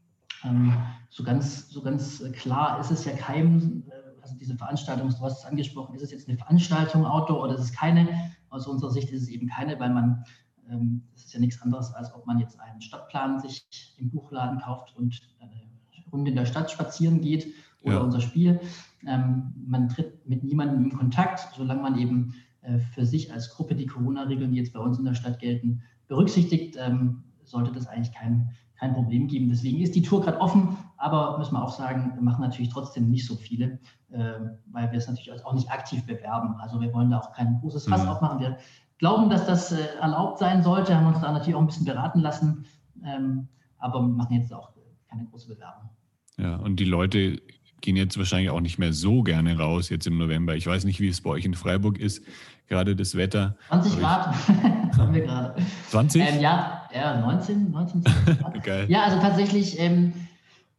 Ähm, 0.45 0.75
so, 1.09 1.25
ganz, 1.25 1.71
so 1.71 1.81
ganz 1.81 2.23
klar 2.33 2.79
ist 2.79 2.91
es 2.91 3.05
ja 3.05 3.13
keinem, 3.17 3.85
äh, 3.89 4.21
also 4.23 4.37
diese 4.37 4.57
Veranstaltung, 4.57 5.09
du 5.09 5.21
hast 5.21 5.39
es 5.39 5.45
angesprochen, 5.45 5.95
ist 5.95 6.03
es 6.03 6.13
jetzt 6.13 6.29
eine 6.29 6.37
Veranstaltung 6.37 7.07
Outdoor 7.07 7.45
oder 7.45 7.55
ist 7.55 7.63
es 7.63 7.73
keine? 7.73 8.09
Aus 8.51 8.67
unserer 8.67 8.91
Sicht 8.91 9.11
ist 9.11 9.23
es 9.23 9.29
eben 9.29 9.49
keine, 9.49 9.81
weil 9.81 9.91
man, 9.91 10.25
ähm, 10.69 11.03
das 11.13 11.25
ist 11.25 11.33
ja 11.33 11.41
nichts 11.41 11.61
anderes, 11.63 11.93
als 11.95 12.15
ob 12.15 12.27
man 12.27 12.39
jetzt 12.39 12.61
einen 12.61 12.81
Stadtplan 12.83 13.41
sich 13.41 13.67
im 13.97 14.11
Buchladen 14.11 14.61
kauft 14.61 14.95
und 14.97 15.19
eine 15.41 16.13
Runde 16.13 16.31
in 16.31 16.37
der 16.37 16.47
Stadt 16.47 16.71
spazieren 16.71 17.21
geht 17.21 17.47
oder 17.81 17.97
ja. 17.97 18.01
unser 18.01 18.21
Spiel. 18.21 18.61
Ähm, 19.07 19.55
man 19.67 19.89
tritt 19.89 20.29
mit 20.29 20.45
niemandem 20.45 20.85
in 20.85 20.97
Kontakt, 20.97 21.55
solange 21.57 21.83
man 21.83 21.99
eben 21.99 22.35
äh, 22.35 22.44
für 22.92 23.04
sich 23.04 23.33
als 23.33 23.50
Gruppe 23.50 23.75
die 23.75 23.87
Corona-Regeln, 23.87 24.52
die 24.52 24.59
jetzt 24.59 24.73
bei 24.73 24.80
uns 24.80 24.99
in 24.99 25.04
der 25.04 25.14
Stadt 25.14 25.38
gelten, 25.38 25.83
berücksichtigt, 26.09 26.76
ähm, 26.78 27.25
sollte 27.42 27.73
das 27.73 27.87
eigentlich 27.87 28.12
kein, 28.12 28.50
kein 28.78 28.94
Problem 28.94 29.28
geben. 29.28 29.49
Deswegen 29.49 29.80
ist 29.80 29.94
die 29.94 30.02
Tour 30.02 30.23
gerade 30.23 30.40
offen, 30.40 30.76
aber 30.97 31.38
müssen 31.38 31.54
wir 31.54 31.62
auch 31.62 31.73
sagen, 31.73 32.12
wir 32.14 32.23
machen 32.23 32.40
natürlich 32.40 32.71
trotzdem 32.71 33.11
nicht 33.11 33.26
so 33.26 33.37
viele, 33.37 33.78
äh, 34.11 34.35
weil 34.71 34.90
wir 34.90 34.99
es 34.99 35.09
natürlich 35.09 35.44
auch 35.44 35.54
nicht 35.54 35.71
aktiv 35.71 36.04
bewerben. 36.06 36.54
Also 36.56 36.80
wir 36.80 36.92
wollen 36.92 37.11
da 37.11 37.18
auch 37.18 37.33
kein 37.33 37.59
großes 37.61 37.87
Fass 37.87 38.02
mhm. 38.02 38.09
aufmachen. 38.09 38.40
Wir 38.40 38.59
glauben, 38.99 39.30
dass 39.30 39.47
das 39.47 39.73
äh, 39.73 39.97
erlaubt 40.00 40.38
sein 40.38 40.62
sollte, 40.62 40.97
haben 40.97 41.06
uns 41.06 41.21
da 41.21 41.33
natürlich 41.33 41.54
auch 41.54 41.61
ein 41.61 41.66
bisschen 41.66 41.87
beraten 41.87 42.21
lassen, 42.21 42.66
ähm, 43.04 43.49
aber 43.78 44.00
machen 44.02 44.35
jetzt 44.35 44.52
auch 44.52 44.73
keine 45.09 45.26
große 45.26 45.49
Bewerbung. 45.49 45.90
Ja, 46.38 46.56
und 46.56 46.80
die 46.80 46.85
Leute 46.85 47.40
gehen 47.85 47.97
jetzt 47.97 48.17
wahrscheinlich 48.17 48.50
auch 48.50 48.61
nicht 48.61 48.79
mehr 48.79 48.93
so 48.93 49.23
gerne 49.23 49.59
raus 49.59 49.91
jetzt 49.91 50.07
im 50.07 50.17
November. 50.17 50.57
Ich 50.57 50.67
weiß 50.67 50.85
nicht, 50.85 51.00
wie 51.00 51.09
es 51.09 51.21
bei 51.21 51.31
euch 51.31 51.45
in 51.45 51.55
Freiburg 51.55 51.99
ist, 51.99 52.25
gerade 52.67 52.97
das 52.97 53.14
Wetter. 53.14 53.57
20 53.69 54.00
Grad 54.00 54.35
haben 54.99 55.14
wir 55.14 55.21
gerade. 55.21 55.55
20? 55.91 56.23
Ähm, 56.23 56.41
ja, 56.41 56.88
ja, 56.95 57.21
19, 57.21 57.71
19, 57.71 58.03
20 58.03 58.38
Grad. 58.38 58.64
Geil. 58.64 58.87
Ja, 58.88 59.03
also 59.03 59.21
tatsächlich, 59.21 59.79
ähm, 59.79 60.14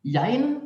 Jein 0.02 0.58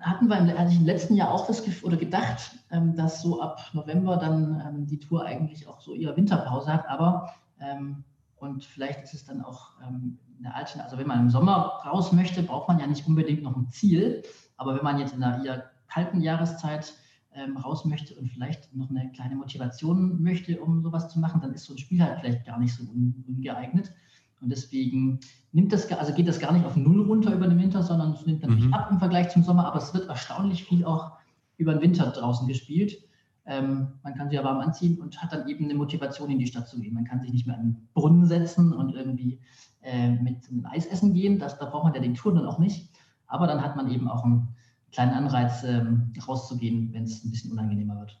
hatten 0.00 0.28
wir 0.28 0.38
im, 0.38 0.48
im 0.48 0.86
letzten 0.86 1.16
Jahr 1.16 1.30
auch 1.30 1.46
das 1.46 1.62
Gefühl 1.62 1.88
oder 1.88 1.96
gedacht, 1.98 2.52
ähm, 2.70 2.96
dass 2.96 3.20
so 3.20 3.42
ab 3.42 3.60
November 3.74 4.16
dann 4.16 4.62
ähm, 4.66 4.86
die 4.86 4.98
Tour 4.98 5.24
eigentlich 5.26 5.68
auch 5.68 5.82
so 5.82 5.94
ihre 5.94 6.16
Winterpause 6.16 6.72
hat, 6.72 6.88
aber 6.88 7.34
ähm, 7.60 8.04
und 8.36 8.64
vielleicht 8.64 9.04
ist 9.04 9.14
es 9.14 9.24
dann 9.24 9.42
auch 9.42 9.72
ähm, 9.86 10.18
eine 10.38 10.54
Alternative, 10.54 10.84
also 10.84 10.98
wenn 10.98 11.06
man 11.06 11.20
im 11.20 11.30
Sommer 11.30 11.80
raus 11.86 12.12
möchte, 12.12 12.42
braucht 12.42 12.68
man 12.68 12.80
ja 12.80 12.86
nicht 12.86 13.06
unbedingt 13.06 13.42
noch 13.42 13.56
ein 13.56 13.68
Ziel, 13.68 14.22
aber 14.56 14.74
wenn 14.76 14.84
man 14.84 14.98
jetzt 14.98 15.14
in 15.14 15.22
einer 15.22 15.44
eher 15.44 15.73
kalten 15.94 16.20
Jahreszeit 16.20 16.92
ähm, 17.34 17.56
raus 17.56 17.84
möchte 17.84 18.14
und 18.14 18.28
vielleicht 18.28 18.74
noch 18.74 18.90
eine 18.90 19.10
kleine 19.12 19.36
Motivation 19.36 20.20
möchte, 20.22 20.60
um 20.60 20.82
sowas 20.82 21.08
zu 21.08 21.20
machen, 21.20 21.40
dann 21.40 21.52
ist 21.52 21.64
so 21.64 21.74
ein 21.74 21.78
Spiel 21.78 22.02
halt 22.02 22.20
vielleicht 22.20 22.44
gar 22.44 22.58
nicht 22.58 22.74
so 22.74 22.82
un 22.82 23.24
ungeeignet. 23.28 23.92
Und 24.40 24.50
deswegen 24.50 25.20
nimmt 25.52 25.72
das, 25.72 25.90
also 25.92 26.12
geht 26.12 26.28
das 26.28 26.38
gar 26.38 26.52
nicht 26.52 26.66
auf 26.66 26.76
Null 26.76 27.02
runter 27.02 27.32
über 27.32 27.46
den 27.46 27.58
Winter, 27.58 27.82
sondern 27.82 28.12
es 28.12 28.26
nimmt 28.26 28.42
natürlich 28.42 28.66
mhm. 28.66 28.74
ab 28.74 28.88
im 28.90 28.98
Vergleich 28.98 29.30
zum 29.30 29.42
Sommer, 29.42 29.66
aber 29.66 29.78
es 29.78 29.94
wird 29.94 30.08
erstaunlich 30.08 30.64
viel 30.64 30.84
auch 30.84 31.12
über 31.56 31.72
den 31.72 31.80
Winter 31.80 32.10
draußen 32.10 32.46
gespielt. 32.48 32.98
Ähm, 33.46 33.92
man 34.02 34.14
kann 34.14 34.28
sich 34.28 34.36
ja 34.36 34.44
warm 34.44 34.58
anziehen 34.58 35.00
und 35.00 35.22
hat 35.22 35.32
dann 35.32 35.48
eben 35.48 35.64
eine 35.64 35.74
Motivation, 35.74 36.30
in 36.30 36.38
die 36.38 36.46
Stadt 36.46 36.68
zu 36.68 36.80
gehen. 36.80 36.94
Man 36.94 37.04
kann 37.04 37.20
sich 37.20 37.32
nicht 37.32 37.46
mehr 37.46 37.56
an 37.56 37.62
den 37.62 37.88
Brunnen 37.94 38.26
setzen 38.26 38.72
und 38.72 38.94
irgendwie 38.94 39.40
äh, 39.82 40.10
mit 40.10 40.48
einem 40.50 40.66
Eis 40.66 40.86
essen 40.86 41.14
gehen. 41.14 41.38
Das, 41.38 41.58
da 41.58 41.66
braucht 41.66 41.84
man 41.84 41.94
ja 41.94 42.00
den 42.00 42.14
Touren 42.14 42.36
dann 42.36 42.46
auch 42.46 42.58
nicht. 42.58 42.90
Aber 43.26 43.46
dann 43.46 43.62
hat 43.62 43.76
man 43.76 43.90
eben 43.90 44.08
auch 44.08 44.24
einen 44.24 44.48
kleinen 44.94 45.12
Anreiz, 45.12 45.64
ähm, 45.64 46.12
rauszugehen, 46.26 46.92
wenn 46.92 47.04
es 47.04 47.24
ein 47.24 47.30
bisschen 47.30 47.52
unangenehmer 47.52 47.98
wird. 47.98 48.18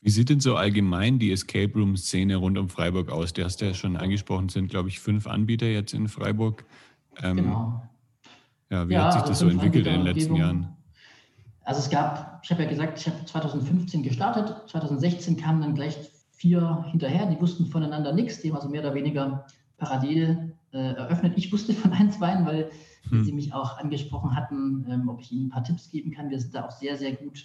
Wie 0.00 0.10
sieht 0.10 0.30
denn 0.30 0.40
so 0.40 0.56
allgemein 0.56 1.18
die 1.18 1.32
Escape 1.32 1.72
Room-Szene 1.74 2.36
rund 2.36 2.58
um 2.58 2.68
Freiburg 2.68 3.10
aus? 3.10 3.32
Du 3.32 3.44
hast 3.44 3.60
ja 3.60 3.74
schon 3.74 3.96
angesprochen, 3.96 4.48
sind, 4.48 4.68
glaube 4.68 4.88
ich, 4.88 5.00
fünf 5.00 5.26
Anbieter 5.26 5.66
jetzt 5.66 5.94
in 5.94 6.08
Freiburg. 6.08 6.64
Ähm, 7.22 7.36
genau. 7.36 7.82
Ja, 8.70 8.88
wie 8.88 8.94
ja, 8.94 9.04
hat 9.04 9.12
sich 9.12 9.22
das 9.22 9.38
so 9.38 9.48
entwickelt 9.48 9.86
in 9.86 9.92
den 9.92 10.02
letzten 10.02 10.36
Jahren? 10.36 10.76
Also 11.62 11.80
es 11.80 11.90
gab, 11.90 12.40
ich 12.44 12.50
habe 12.50 12.62
ja 12.62 12.68
gesagt, 12.68 13.00
ich 13.00 13.06
habe 13.06 13.24
2015 13.24 14.02
gestartet, 14.02 14.54
2016 14.70 15.36
kamen 15.36 15.60
dann 15.60 15.74
gleich 15.74 15.96
vier 16.30 16.84
hinterher, 16.90 17.26
die 17.26 17.40
wussten 17.40 17.66
voneinander 17.66 18.12
nichts, 18.12 18.40
die 18.40 18.50
haben 18.50 18.56
also 18.56 18.68
mehr 18.68 18.82
oder 18.82 18.94
weniger 18.94 19.46
parallel 19.76 20.54
äh, 20.72 20.94
eröffnet. 20.94 21.34
Ich 21.36 21.52
wusste 21.52 21.72
von 21.74 21.92
ein, 21.92 22.12
zwei, 22.12 22.44
weil 22.44 22.70
hm. 23.10 23.24
sie 23.24 23.32
mich 23.32 23.52
auch 23.52 23.78
angesprochen 23.78 24.34
hatten, 24.34 24.86
ähm, 24.88 25.08
ob 25.08 25.20
ich 25.20 25.32
ihnen 25.32 25.46
ein 25.46 25.50
paar 25.50 25.64
Tipps 25.64 25.90
geben 25.90 26.10
kann. 26.10 26.30
Wir 26.30 26.40
sind 26.40 26.54
da 26.54 26.66
auch 26.66 26.70
sehr, 26.70 26.96
sehr 26.96 27.12
gut 27.12 27.44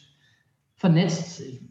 vernetzt. 0.76 1.42
Ich 1.42 1.62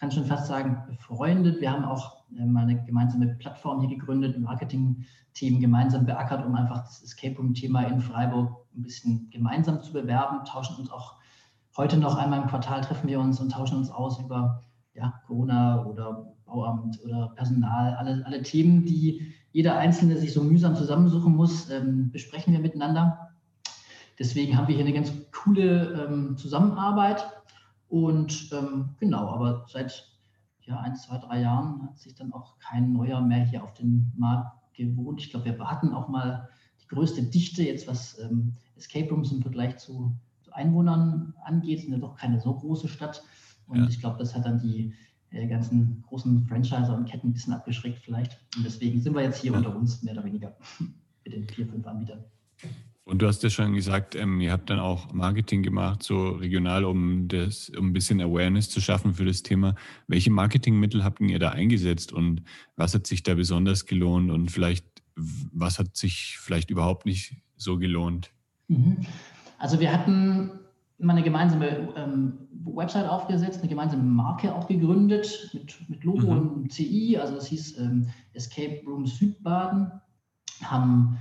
kann 0.00 0.10
schon 0.10 0.26
fast 0.26 0.46
sagen, 0.46 0.82
befreundet. 0.88 1.60
Wir 1.60 1.70
haben 1.70 1.84
auch 1.84 2.24
äh, 2.38 2.44
mal 2.44 2.62
eine 2.62 2.84
gemeinsame 2.84 3.28
Plattform 3.34 3.80
hier 3.80 3.90
gegründet, 3.96 4.38
Marketing-Themen 4.38 5.60
gemeinsam 5.60 6.06
beackert, 6.06 6.44
um 6.44 6.54
einfach 6.54 6.84
das 6.84 7.02
Escape 7.02 7.36
Room-Thema 7.36 7.82
in 7.82 8.00
Freiburg 8.00 8.66
ein 8.76 8.82
bisschen 8.82 9.30
gemeinsam 9.30 9.82
zu 9.82 9.92
bewerben, 9.92 10.44
tauschen 10.44 10.76
uns 10.76 10.90
auch 10.90 11.16
heute 11.76 11.98
noch 11.98 12.16
einmal 12.16 12.42
im 12.42 12.48
Quartal 12.48 12.80
treffen 12.80 13.08
wir 13.08 13.20
uns 13.20 13.40
und 13.40 13.52
tauschen 13.52 13.78
uns 13.78 13.90
aus 13.90 14.18
über 14.18 14.62
ja, 14.94 15.20
Corona 15.26 15.84
oder 15.84 16.34
Bauamt 16.46 17.02
oder 17.04 17.32
Personal, 17.34 17.94
alle, 17.96 18.24
alle 18.24 18.42
Themen, 18.42 18.84
die 18.84 19.34
jeder 19.52 19.76
Einzelne 19.76 20.16
sich 20.16 20.32
so 20.32 20.42
mühsam 20.42 20.76
zusammensuchen 20.76 21.34
muss, 21.34 21.70
ähm, 21.70 22.10
besprechen 22.12 22.52
wir 22.52 22.60
miteinander. 22.60 23.25
Deswegen 24.18 24.56
haben 24.56 24.68
wir 24.68 24.74
hier 24.74 24.84
eine 24.84 24.94
ganz 24.94 25.12
coole 25.32 26.06
ähm, 26.08 26.36
Zusammenarbeit. 26.36 27.26
Und 27.88 28.50
ähm, 28.52 28.90
genau, 28.98 29.28
aber 29.28 29.66
seit 29.68 30.10
ja, 30.62 30.80
ein, 30.80 30.96
zwei, 30.96 31.18
drei 31.18 31.40
Jahren 31.40 31.82
hat 31.82 31.98
sich 31.98 32.14
dann 32.14 32.32
auch 32.32 32.58
kein 32.58 32.92
neuer 32.92 33.20
mehr 33.20 33.44
hier 33.44 33.62
auf 33.62 33.74
den 33.74 34.12
Markt 34.16 34.56
gewohnt. 34.74 35.20
Ich 35.20 35.30
glaube, 35.30 35.46
wir 35.46 35.70
hatten 35.70 35.92
auch 35.92 36.08
mal 36.08 36.48
die 36.82 36.88
größte 36.88 37.22
Dichte, 37.22 37.62
jetzt 37.62 37.86
was 37.86 38.18
ähm, 38.18 38.54
Escape 38.76 39.08
Rooms 39.10 39.30
im 39.32 39.42
Vergleich 39.42 39.76
zu, 39.78 40.12
zu 40.42 40.52
Einwohnern 40.52 41.34
angeht. 41.44 41.78
Es 41.78 41.84
ist 41.84 41.90
ja 41.90 41.98
doch 41.98 42.16
keine 42.16 42.40
so 42.40 42.54
große 42.54 42.88
Stadt. 42.88 43.22
Und 43.68 43.78
ja. 43.78 43.86
ich 43.88 44.00
glaube, 44.00 44.18
das 44.18 44.34
hat 44.34 44.44
dann 44.44 44.60
die 44.60 44.92
äh, 45.30 45.46
ganzen 45.46 46.02
großen 46.08 46.46
Franchiser 46.46 46.96
und 46.96 47.06
Ketten 47.06 47.28
ein 47.28 47.32
bisschen 47.32 47.52
abgeschreckt 47.52 47.98
vielleicht. 47.98 48.38
Und 48.56 48.64
deswegen 48.64 49.00
sind 49.00 49.14
wir 49.14 49.22
jetzt 49.22 49.40
hier 49.40 49.52
ja. 49.52 49.58
unter 49.58 49.74
uns, 49.74 50.02
mehr 50.02 50.14
oder 50.14 50.24
weniger, 50.24 50.56
mit 51.24 51.32
den 51.32 51.48
vier, 51.48 51.66
fünf 51.66 51.86
Anbietern. 51.86 52.24
Und 53.06 53.22
du 53.22 53.28
hast 53.28 53.44
ja 53.44 53.50
schon 53.50 53.72
gesagt, 53.72 54.16
ähm, 54.16 54.40
ihr 54.40 54.50
habt 54.50 54.68
dann 54.68 54.80
auch 54.80 55.12
Marketing 55.12 55.62
gemacht, 55.62 56.02
so 56.02 56.30
regional, 56.30 56.84
um 56.84 57.28
das, 57.28 57.70
um 57.70 57.86
ein 57.86 57.92
bisschen 57.92 58.20
Awareness 58.20 58.68
zu 58.68 58.80
schaffen 58.80 59.14
für 59.14 59.24
das 59.24 59.44
Thema. 59.44 59.76
Welche 60.08 60.32
Marketingmittel 60.32 61.04
habt 61.04 61.20
ihr 61.20 61.38
da 61.38 61.50
eingesetzt 61.50 62.12
und 62.12 62.42
was 62.74 62.94
hat 62.94 63.06
sich 63.06 63.22
da 63.22 63.34
besonders 63.34 63.86
gelohnt 63.86 64.32
und 64.32 64.50
vielleicht, 64.50 64.84
was 65.14 65.78
hat 65.78 65.96
sich 65.96 66.36
vielleicht 66.40 66.68
überhaupt 66.68 67.06
nicht 67.06 67.36
so 67.54 67.78
gelohnt? 67.78 68.32
Mhm. 68.66 68.96
Also 69.58 69.78
wir 69.78 69.92
hatten 69.92 70.50
mal 70.98 71.12
eine 71.12 71.22
gemeinsame 71.22 71.94
ähm, 71.96 72.32
Website 72.64 73.08
aufgesetzt, 73.08 73.60
eine 73.60 73.68
gemeinsame 73.68 74.02
Marke 74.02 74.52
auch 74.52 74.66
gegründet 74.66 75.50
mit, 75.52 75.88
mit 75.88 76.02
Logo 76.02 76.34
mhm. 76.34 76.48
und 76.48 76.72
CI, 76.72 77.18
also 77.18 77.36
das 77.36 77.46
hieß 77.46 77.78
ähm, 77.78 78.08
Escape 78.32 78.82
Room 78.84 79.06
Südbaden, 79.06 79.92
haben 80.60 81.18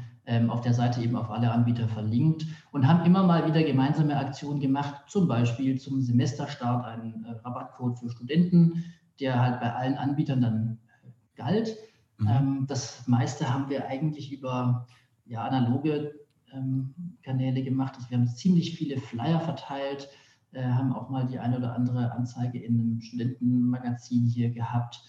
auf 0.49 0.61
der 0.61 0.73
Seite 0.73 1.01
eben 1.01 1.15
auf 1.15 1.29
alle 1.29 1.51
Anbieter 1.51 1.87
verlinkt 1.87 2.45
und 2.71 2.87
haben 2.87 3.05
immer 3.05 3.23
mal 3.23 3.47
wieder 3.47 3.63
gemeinsame 3.63 4.17
Aktionen 4.17 4.59
gemacht, 4.59 5.03
zum 5.07 5.27
Beispiel 5.27 5.79
zum 5.79 6.01
Semesterstart 6.01 6.85
einen 6.85 7.25
äh, 7.25 7.31
Rabattcode 7.43 7.99
für 7.99 8.09
Studenten, 8.09 8.83
der 9.19 9.39
halt 9.39 9.59
bei 9.59 9.71
allen 9.73 9.95
Anbietern 9.95 10.41
dann 10.41 10.79
äh, 11.03 11.09
galt. 11.35 11.77
Mhm. 12.17 12.27
Ähm, 12.27 12.65
das 12.67 13.07
meiste 13.07 13.53
haben 13.53 13.69
wir 13.69 13.87
eigentlich 13.87 14.31
über 14.31 14.87
ja, 15.25 15.43
analoge 15.43 16.13
ähm, 16.53 16.93
Kanäle 17.23 17.63
gemacht. 17.63 17.93
Also 17.95 18.09
wir 18.09 18.17
haben 18.17 18.27
ziemlich 18.27 18.75
viele 18.75 18.99
Flyer 18.99 19.39
verteilt, 19.39 20.09
äh, 20.53 20.63
haben 20.63 20.93
auch 20.93 21.09
mal 21.09 21.27
die 21.27 21.37
eine 21.37 21.57
oder 21.57 21.75
andere 21.75 22.11
Anzeige 22.11 22.59
in 22.59 22.79
einem 22.79 23.01
Studentenmagazin 23.01 24.25
hier 24.25 24.49
gehabt. 24.49 25.03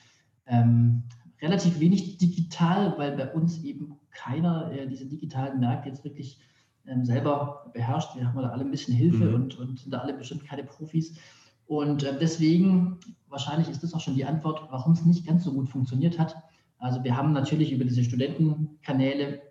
Ähm, 0.46 1.04
relativ 1.40 1.80
wenig 1.80 2.18
digital, 2.18 2.96
weil 2.98 3.16
bei 3.16 3.32
uns 3.32 3.62
eben 3.62 3.96
keiner 4.16 4.72
äh, 4.72 4.88
diese 4.88 5.06
digitalen 5.06 5.60
Märkte 5.60 5.88
jetzt 5.88 6.04
wirklich 6.04 6.40
ähm, 6.86 7.04
selber 7.04 7.70
beherrscht. 7.72 8.16
Wir 8.16 8.26
haben 8.26 8.40
da 8.40 8.50
alle 8.50 8.64
ein 8.64 8.70
bisschen 8.70 8.94
Hilfe 8.94 9.24
mhm. 9.24 9.34
und, 9.34 9.58
und 9.58 9.78
sind 9.78 9.92
da 9.92 9.98
alle 9.98 10.14
bestimmt 10.14 10.44
keine 10.44 10.64
Profis. 10.64 11.16
Und 11.66 12.04
äh, 12.04 12.16
deswegen, 12.18 12.98
wahrscheinlich 13.28 13.68
ist 13.68 13.82
das 13.82 13.94
auch 13.94 14.00
schon 14.00 14.14
die 14.14 14.24
Antwort, 14.24 14.68
warum 14.70 14.92
es 14.92 15.04
nicht 15.04 15.26
ganz 15.26 15.44
so 15.44 15.52
gut 15.52 15.68
funktioniert 15.68 16.18
hat. 16.18 16.36
Also 16.78 17.02
wir 17.04 17.16
haben 17.16 17.32
natürlich 17.32 17.72
über 17.72 17.84
diese 17.84 18.04
Studentenkanäle 18.04 19.42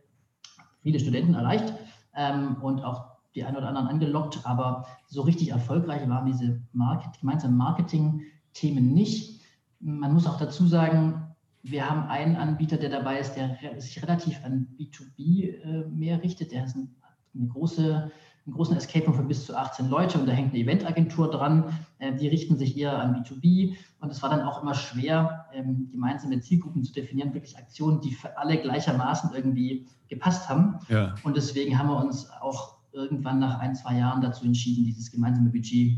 viele 0.81 0.99
Studenten 0.99 1.33
erreicht 1.33 1.73
ähm, 2.15 2.57
und 2.61 2.83
auch 2.83 3.15
die 3.33 3.43
ein 3.43 3.55
oder 3.55 3.67
anderen 3.67 3.87
angelockt, 3.87 4.39
aber 4.45 4.85
so 5.07 5.23
richtig 5.23 5.49
erfolgreich 5.49 6.07
waren 6.07 6.25
diese 6.25 6.61
Market, 6.71 7.19
gemeinsamen 7.19 7.57
Marketing-Themen 7.57 8.93
nicht. 8.93 9.41
Man 9.81 10.13
muss 10.13 10.27
auch 10.27 10.37
dazu 10.37 10.67
sagen, 10.67 11.24
wir 11.67 11.89
haben 11.89 12.07
einen 12.09 12.35
Anbieter, 12.35 12.77
der 12.77 12.89
dabei 12.89 13.19
ist, 13.19 13.33
der 13.33 13.57
sich 13.79 14.01
relativ 14.01 14.43
an 14.45 14.67
B2B 14.79 15.63
äh, 15.63 15.87
mehr 15.89 16.21
richtet. 16.21 16.51
Der 16.51 16.61
hat 16.61 16.75
eine 16.75 17.47
große, 17.47 18.11
einen 18.45 18.53
großen 18.53 18.77
Escape 18.77 19.05
Room 19.05 19.15
für 19.15 19.23
bis 19.23 19.45
zu 19.45 19.57
18 19.57 19.89
Leute 19.89 20.19
und 20.19 20.27
da 20.27 20.31
hängt 20.31 20.53
eine 20.53 20.61
Eventagentur 20.61 21.31
dran. 21.31 21.73
Äh, 21.97 22.13
die 22.13 22.27
richten 22.27 22.57
sich 22.57 22.77
eher 22.77 22.99
an 22.99 23.15
B2B 23.15 23.75
und 23.99 24.11
es 24.11 24.21
war 24.21 24.29
dann 24.29 24.41
auch 24.41 24.61
immer 24.61 24.75
schwer, 24.75 25.47
ähm, 25.53 25.89
gemeinsame 25.91 26.39
Zielgruppen 26.39 26.83
zu 26.83 26.93
definieren, 26.93 27.33
wirklich 27.33 27.57
Aktionen, 27.57 27.99
die 27.99 28.11
für 28.11 28.37
alle 28.37 28.57
gleichermaßen 28.57 29.31
irgendwie 29.33 29.87
gepasst 30.07 30.47
haben. 30.47 30.77
Ja. 30.87 31.15
Und 31.23 31.35
deswegen 31.35 31.79
haben 31.79 31.89
wir 31.89 31.97
uns 31.97 32.29
auch 32.41 32.75
irgendwann 32.91 33.39
nach 33.39 33.59
ein, 33.59 33.73
zwei 33.73 33.97
Jahren 33.97 34.21
dazu 34.21 34.45
entschieden, 34.45 34.85
dieses 34.85 35.11
gemeinsame 35.11 35.49
Budget 35.49 35.97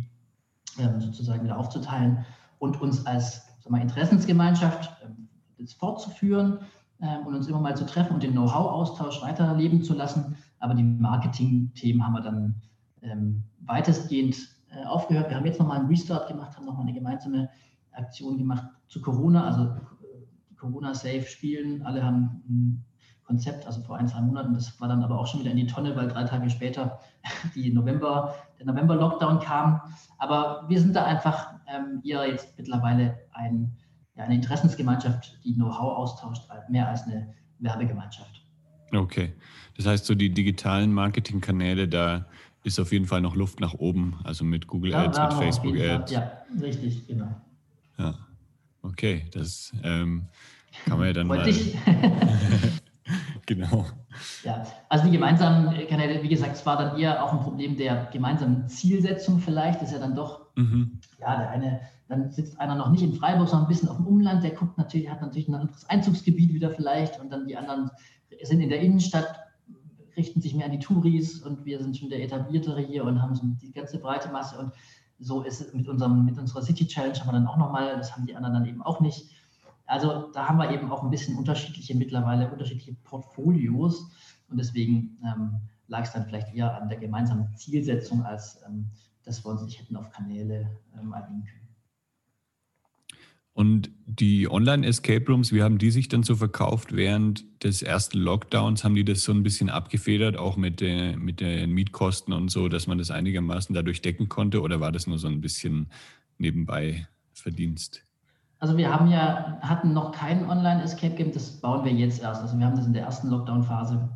ähm, 0.79 1.01
sozusagen 1.01 1.43
wieder 1.43 1.57
aufzuteilen 1.57 2.25
und 2.59 2.79
uns 2.81 3.05
als 3.05 3.47
mal, 3.69 3.81
Interessensgemeinschaft 3.81 4.96
das 5.59 5.73
fortzuführen 5.73 6.59
ähm, 7.01 7.25
und 7.25 7.35
uns 7.35 7.47
immer 7.47 7.59
mal 7.59 7.75
zu 7.75 7.85
treffen 7.85 8.13
und 8.13 8.23
den 8.23 8.31
Know-how-Austausch 8.31 9.21
weiterleben 9.21 9.83
zu 9.83 9.93
lassen. 9.93 10.35
Aber 10.59 10.73
die 10.73 10.83
Marketing-Themen 10.83 12.05
haben 12.05 12.13
wir 12.13 12.21
dann 12.21 12.55
ähm, 13.01 13.43
weitestgehend 13.65 14.35
äh, 14.71 14.85
aufgehört. 14.85 15.29
Wir 15.29 15.37
haben 15.37 15.45
jetzt 15.45 15.59
nochmal 15.59 15.79
einen 15.79 15.87
Restart 15.87 16.27
gemacht, 16.27 16.55
haben 16.55 16.65
nochmal 16.65 16.83
eine 16.83 16.93
gemeinsame 16.93 17.49
Aktion 17.91 18.37
gemacht 18.37 18.67
zu 18.87 19.01
Corona, 19.01 19.45
also 19.45 19.63
äh, 19.63 20.55
Corona-Safe 20.57 21.23
spielen. 21.23 21.83
Alle 21.83 22.03
haben 22.03 22.43
ein 22.49 22.85
Konzept, 23.23 23.65
also 23.65 23.81
vor 23.81 23.97
ein, 23.97 24.07
zwei 24.07 24.21
Monaten. 24.21 24.53
Das 24.53 24.79
war 24.79 24.87
dann 24.87 25.03
aber 25.03 25.19
auch 25.19 25.27
schon 25.27 25.41
wieder 25.41 25.51
in 25.51 25.57
die 25.57 25.67
Tonne, 25.67 25.95
weil 25.95 26.07
drei 26.07 26.23
Tage 26.23 26.49
später 26.49 26.99
die 27.55 27.71
November, 27.71 28.33
der 28.57 28.65
November-Lockdown 28.65 29.39
kam. 29.39 29.81
Aber 30.17 30.65
wir 30.67 30.79
sind 30.79 30.95
da 30.95 31.03
einfach 31.05 31.53
ähm, 31.67 31.99
hier 32.03 32.25
jetzt 32.25 32.57
mittlerweile 32.57 33.19
ein, 33.31 33.75
ja, 34.17 34.23
eine 34.23 34.35
Interessensgemeinschaft, 34.35 35.39
die 35.43 35.53
Know-how 35.53 35.97
austauscht, 35.97 36.43
mehr 36.69 36.89
als 36.89 37.03
eine 37.03 37.33
Werbegemeinschaft. 37.59 38.43
Okay. 38.93 39.33
Das 39.75 39.85
heißt, 39.85 40.05
so 40.05 40.15
die 40.15 40.33
digitalen 40.33 40.91
Marketingkanäle, 40.91 41.87
da 41.87 42.25
ist 42.63 42.79
auf 42.79 42.91
jeden 42.91 43.05
Fall 43.05 43.21
noch 43.21 43.35
Luft 43.35 43.59
nach 43.59 43.75
oben, 43.75 44.19
also 44.23 44.43
mit 44.43 44.67
Google 44.67 44.91
ja, 44.91 45.05
Ads, 45.05 45.19
mit 45.19 45.33
Facebook 45.33 45.79
Ads. 45.79 46.11
Ja, 46.11 46.31
richtig, 46.61 47.07
genau. 47.07 47.29
Ja, 47.97 48.15
okay, 48.81 49.25
das 49.31 49.71
ähm, 49.83 50.27
kann 50.85 50.97
man 50.97 51.07
ja 51.07 51.13
dann 51.13 51.27
mal. 51.27 51.47
genau. 53.45 53.85
Ja, 54.43 54.65
also 54.89 55.05
die 55.05 55.11
gemeinsamen 55.11 55.87
Kanäle, 55.87 56.21
wie 56.23 56.27
gesagt, 56.27 56.55
es 56.55 56.65
war 56.65 56.77
dann 56.77 56.97
eher 56.97 57.23
auch 57.23 57.33
ein 57.33 57.39
Problem 57.39 57.77
der 57.77 58.09
gemeinsamen 58.11 58.67
Zielsetzung 58.67 59.39
vielleicht, 59.39 59.81
das 59.81 59.89
ist 59.89 59.93
ja 59.93 59.99
dann 59.99 60.15
doch, 60.15 60.47
mhm. 60.55 60.99
ja, 61.19 61.37
der 61.37 61.49
eine, 61.51 61.81
dann 62.07 62.31
sitzt 62.31 62.59
einer 62.59 62.75
noch 62.75 62.89
nicht 62.89 63.03
in 63.03 63.13
Freiburg, 63.13 63.49
sondern 63.49 63.65
ein 63.65 63.69
bisschen 63.69 63.89
auf 63.89 63.97
dem 63.97 64.07
Umland, 64.07 64.43
der 64.43 64.51
guckt 64.51 64.77
natürlich, 64.77 65.09
hat 65.09 65.21
natürlich 65.21 65.47
ein 65.47 65.55
anderes 65.55 65.89
Einzugsgebiet 65.89 66.53
wieder 66.53 66.71
vielleicht 66.71 67.19
und 67.19 67.31
dann 67.31 67.47
die 67.47 67.57
anderen 67.57 67.91
sind 68.41 68.61
in 68.61 68.69
der 68.69 68.81
Innenstadt, 68.81 69.27
richten 70.15 70.41
sich 70.41 70.55
mehr 70.55 70.65
an 70.65 70.71
die 70.71 70.79
Touris 70.79 71.41
und 71.41 71.65
wir 71.65 71.79
sind 71.81 71.97
schon 71.97 72.09
der 72.09 72.23
etabliertere 72.23 72.81
hier 72.81 73.03
und 73.03 73.21
haben 73.21 73.35
so 73.35 73.43
die 73.61 73.71
ganze 73.71 73.99
breite 73.99 74.29
Masse 74.31 74.57
und 74.57 74.71
so 75.19 75.43
ist 75.43 75.61
es 75.61 75.73
mit, 75.73 75.87
unserem, 75.87 76.25
mit 76.25 76.37
unserer 76.37 76.61
City 76.61 76.85
Challenge 76.85 77.19
haben 77.19 77.27
wir 77.27 77.33
dann 77.33 77.47
auch 77.47 77.57
nochmal, 77.57 77.97
das 77.97 78.15
haben 78.15 78.25
die 78.25 78.35
anderen 78.35 78.53
dann 78.53 78.65
eben 78.65 78.81
auch 78.83 78.99
nicht. 78.99 79.31
Also 79.85 80.31
da 80.33 80.47
haben 80.47 80.57
wir 80.57 80.69
eben 80.71 80.91
auch 80.91 81.03
ein 81.03 81.09
bisschen 81.09 81.37
unterschiedliche 81.37 81.95
mittlerweile, 81.95 82.51
unterschiedliche 82.51 82.93
Portfolios 83.03 84.11
und 84.49 84.57
deswegen 84.57 85.17
ähm, 85.23 85.61
lag 85.87 86.03
es 86.03 86.11
dann 86.11 86.25
vielleicht 86.25 86.53
eher 86.53 86.79
an 86.79 86.89
der 86.89 86.97
gemeinsamen 86.97 87.55
Zielsetzung, 87.55 88.23
als 88.23 88.61
ähm, 88.67 88.89
dass 89.23 89.43
wir 89.43 89.51
uns 89.51 89.63
nicht 89.63 89.79
hätten 89.79 89.95
auf 89.95 90.11
Kanäle 90.11 90.69
ähm, 90.99 91.13
einigen 91.13 91.45
können. 91.45 91.66
Und 93.57 93.89
die 94.05 94.47
Online-Escape 94.47 95.25
Rooms, 95.31 95.51
wie 95.51 95.63
haben 95.63 95.79
die 95.79 95.89
sich 95.89 96.07
dann 96.09 96.21
so 96.21 96.35
verkauft 96.35 96.95
während 96.95 97.43
des 97.63 97.81
ersten 97.81 98.19
Lockdowns? 98.19 98.83
Haben 98.83 98.93
die 98.93 99.03
das 99.03 99.23
so 99.23 99.31
ein 99.31 99.41
bisschen 99.41 99.71
abgefedert, 99.71 100.37
auch 100.37 100.57
mit, 100.57 100.79
der, 100.79 101.17
mit 101.17 101.39
den 101.39 101.71
Mietkosten 101.71 102.35
und 102.35 102.49
so, 102.49 102.69
dass 102.69 102.85
man 102.85 102.99
das 102.99 103.09
einigermaßen 103.09 103.73
dadurch 103.73 104.03
decken 104.03 104.29
konnte? 104.29 104.61
Oder 104.61 104.79
war 104.79 104.91
das 104.91 105.07
nur 105.07 105.17
so 105.17 105.27
ein 105.27 105.41
bisschen 105.41 105.87
nebenbei 106.37 107.07
Verdienst? 107.33 108.05
Also 108.59 108.77
wir 108.77 108.93
haben 108.93 109.09
ja, 109.09 109.57
hatten 109.61 109.91
noch 109.91 110.11
keinen 110.11 110.47
Online-Escape 110.47 111.15
Game, 111.15 111.31
das 111.31 111.59
bauen 111.59 111.83
wir 111.83 111.91
jetzt 111.91 112.21
erst. 112.21 112.43
Also 112.43 112.59
wir 112.59 112.65
haben 112.67 112.75
das 112.75 112.85
in 112.85 112.93
der 112.93 113.05
ersten 113.05 113.29
Lockdown-Phase, 113.29 114.07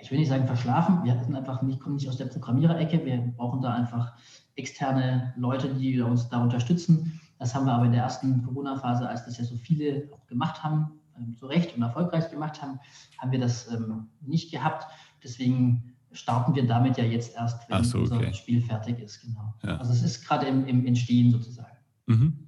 ich 0.00 0.10
will 0.10 0.20
nicht 0.20 0.28
sagen 0.28 0.46
verschlafen, 0.46 1.04
wir 1.04 1.22
sind 1.22 1.36
einfach 1.36 1.60
nicht, 1.60 1.80
kommen 1.80 1.96
nicht 1.96 2.08
aus 2.08 2.16
der 2.16 2.24
Programmiererecke, 2.24 3.04
wir 3.04 3.18
brauchen 3.36 3.60
da 3.60 3.74
einfach 3.74 4.14
externe 4.56 5.34
Leute, 5.36 5.74
die 5.74 6.00
uns 6.00 6.30
da 6.30 6.42
unterstützen. 6.42 7.20
Das 7.38 7.54
haben 7.54 7.66
wir 7.66 7.72
aber 7.72 7.86
in 7.86 7.92
der 7.92 8.02
ersten 8.02 8.42
Corona-Phase, 8.42 9.08
als 9.08 9.24
das 9.24 9.38
ja 9.38 9.44
so 9.44 9.56
viele 9.56 10.08
auch 10.12 10.26
gemacht 10.26 10.62
haben, 10.62 11.00
ähm, 11.16 11.36
zu 11.36 11.46
Recht 11.46 11.76
und 11.76 11.82
erfolgreich 11.82 12.30
gemacht 12.30 12.60
haben, 12.62 12.80
haben 13.18 13.32
wir 13.32 13.38
das 13.38 13.70
ähm, 13.72 14.08
nicht 14.20 14.50
gehabt. 14.50 14.86
Deswegen 15.22 15.94
starten 16.12 16.54
wir 16.54 16.66
damit 16.66 16.96
ja 16.96 17.04
jetzt 17.04 17.36
erst, 17.36 17.68
wenn 17.68 17.84
so, 17.84 17.98
okay. 17.98 18.14
unser 18.14 18.32
Spiel 18.32 18.60
fertig 18.62 18.98
ist. 19.00 19.20
Genau. 19.20 19.54
Ja. 19.62 19.76
Also 19.76 19.92
es 19.92 20.02
ist 20.02 20.26
gerade 20.26 20.46
im, 20.46 20.66
im 20.66 20.86
Entstehen 20.86 21.30
sozusagen. 21.30 21.76
Mhm. 22.06 22.47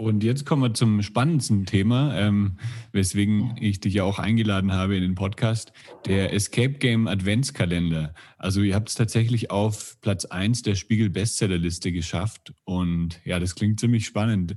Und 0.00 0.24
jetzt 0.24 0.46
kommen 0.46 0.62
wir 0.62 0.72
zum 0.72 1.02
spannendsten 1.02 1.66
Thema, 1.66 2.18
ähm, 2.18 2.56
weswegen 2.90 3.54
ich 3.60 3.80
dich 3.80 3.92
ja 3.92 4.04
auch 4.04 4.18
eingeladen 4.18 4.72
habe 4.72 4.96
in 4.96 5.02
den 5.02 5.14
Podcast, 5.14 5.74
der 6.06 6.32
Escape 6.32 6.72
Game 6.78 7.06
Adventskalender. 7.06 8.14
Also 8.38 8.62
ihr 8.62 8.74
habt 8.74 8.88
es 8.88 8.94
tatsächlich 8.94 9.50
auf 9.50 10.00
Platz 10.00 10.24
1 10.24 10.62
der 10.62 10.74
Spiegel 10.74 11.10
Bestsellerliste 11.10 11.92
geschafft 11.92 12.54
und 12.64 13.20
ja, 13.26 13.38
das 13.38 13.54
klingt 13.54 13.78
ziemlich 13.78 14.06
spannend. 14.06 14.56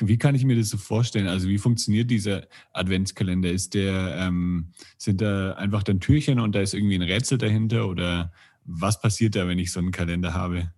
Wie 0.00 0.16
kann 0.16 0.34
ich 0.34 0.46
mir 0.46 0.56
das 0.56 0.70
so 0.70 0.78
vorstellen? 0.78 1.26
Also 1.26 1.48
wie 1.48 1.58
funktioniert 1.58 2.10
dieser 2.10 2.46
Adventskalender? 2.72 3.50
Ist 3.50 3.74
der, 3.74 4.16
ähm, 4.20 4.72
sind 4.96 5.20
da 5.20 5.52
einfach 5.52 5.82
dann 5.82 6.00
Türchen 6.00 6.40
und 6.40 6.54
da 6.54 6.62
ist 6.62 6.72
irgendwie 6.72 6.94
ein 6.94 7.02
Rätsel 7.02 7.36
dahinter 7.36 7.88
oder 7.88 8.32
was 8.64 9.02
passiert 9.02 9.36
da, 9.36 9.46
wenn 9.46 9.58
ich 9.58 9.70
so 9.70 9.80
einen 9.80 9.92
Kalender 9.92 10.32
habe? 10.32 10.72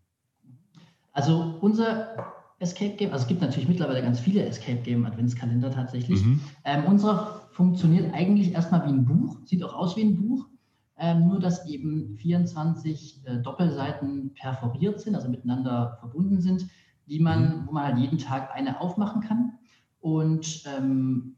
Also 1.12 1.58
unser 1.60 2.42
Escape 2.58 2.96
Game. 2.96 3.12
Also 3.12 3.22
es 3.22 3.28
gibt 3.28 3.40
natürlich 3.40 3.68
mittlerweile 3.68 4.02
ganz 4.02 4.20
viele 4.20 4.44
Escape 4.44 4.82
Game 4.82 5.04
Adventskalender 5.04 5.70
tatsächlich. 5.70 6.24
Mhm. 6.24 6.40
Ähm, 6.64 6.84
unserer 6.84 7.48
funktioniert 7.50 8.12
eigentlich 8.14 8.52
erstmal 8.52 8.84
wie 8.86 8.92
ein 8.92 9.04
Buch, 9.04 9.38
sieht 9.44 9.62
auch 9.62 9.74
aus 9.74 9.96
wie 9.96 10.02
ein 10.02 10.16
Buch, 10.16 10.46
ähm, 10.96 11.28
nur 11.28 11.40
dass 11.40 11.66
eben 11.66 12.16
24 12.16 13.22
äh, 13.24 13.38
Doppelseiten 13.38 14.32
perforiert 14.34 15.00
sind, 15.00 15.14
also 15.14 15.28
miteinander 15.28 15.96
verbunden 16.00 16.40
sind, 16.40 16.68
die 17.06 17.20
man, 17.20 17.62
mhm. 17.62 17.66
wo 17.66 17.72
man 17.72 17.84
halt 17.84 17.98
jeden 17.98 18.18
Tag 18.18 18.54
eine 18.54 18.80
aufmachen 18.80 19.20
kann. 19.20 19.58
Und 20.00 20.64
ähm, 20.76 21.36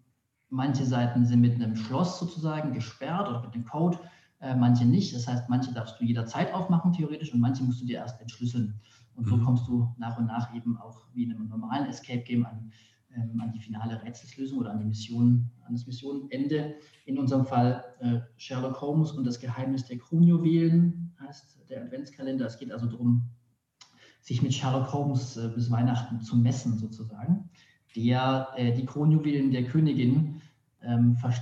manche 0.50 0.84
Seiten 0.84 1.24
sind 1.24 1.40
mit 1.40 1.54
einem 1.54 1.76
Schloss 1.76 2.18
sozusagen 2.18 2.72
gesperrt 2.72 3.28
oder 3.28 3.40
mit 3.40 3.54
einem 3.54 3.64
Code, 3.64 3.98
äh, 4.40 4.54
manche 4.54 4.84
nicht. 4.84 5.14
Das 5.14 5.26
heißt, 5.26 5.48
manche 5.48 5.72
darfst 5.72 6.00
du 6.00 6.04
jederzeit 6.04 6.52
aufmachen, 6.52 6.92
theoretisch, 6.92 7.32
und 7.32 7.40
manche 7.40 7.64
musst 7.64 7.80
du 7.80 7.86
dir 7.86 7.98
erst 7.98 8.20
entschlüsseln. 8.20 8.80
Und 9.16 9.26
so 9.26 9.36
mhm. 9.36 9.44
kommst 9.44 9.66
du 9.66 9.94
nach 9.98 10.18
und 10.18 10.26
nach 10.26 10.54
eben 10.54 10.76
auch 10.78 11.06
wie 11.12 11.24
in 11.24 11.32
einem 11.32 11.48
normalen 11.48 11.86
Escape 11.86 12.22
Game 12.22 12.44
an, 12.44 12.70
ähm, 13.14 13.40
an 13.40 13.52
die 13.52 13.60
finale 13.60 14.02
Rätselslösung 14.02 14.58
oder 14.58 14.72
an 14.72 14.78
die 14.78 14.84
Mission, 14.84 15.50
an 15.64 15.72
das 15.72 15.86
Missionenende. 15.86 16.76
In 17.06 17.18
unserem 17.18 17.46
Fall 17.46 17.84
äh, 18.00 18.20
Sherlock 18.36 18.80
Holmes 18.80 19.12
und 19.12 19.24
das 19.24 19.40
Geheimnis 19.40 19.86
der 19.86 19.98
Kronjuwelen 19.98 21.14
heißt 21.20 21.58
der 21.68 21.82
Adventskalender. 21.82 22.46
Es 22.46 22.58
geht 22.58 22.72
also 22.72 22.86
darum, 22.86 23.22
sich 24.20 24.42
mit 24.42 24.52
Sherlock 24.52 24.92
Holmes 24.92 25.36
äh, 25.36 25.48
bis 25.54 25.70
Weihnachten 25.70 26.20
zu 26.20 26.36
messen 26.36 26.78
sozusagen, 26.78 27.48
der 27.94 28.48
äh, 28.56 28.72
die 28.74 28.84
Kronjuwelen 28.84 29.50
der 29.50 29.64
Königin 29.64 30.42
ähm, 30.82 31.16
vers 31.16 31.40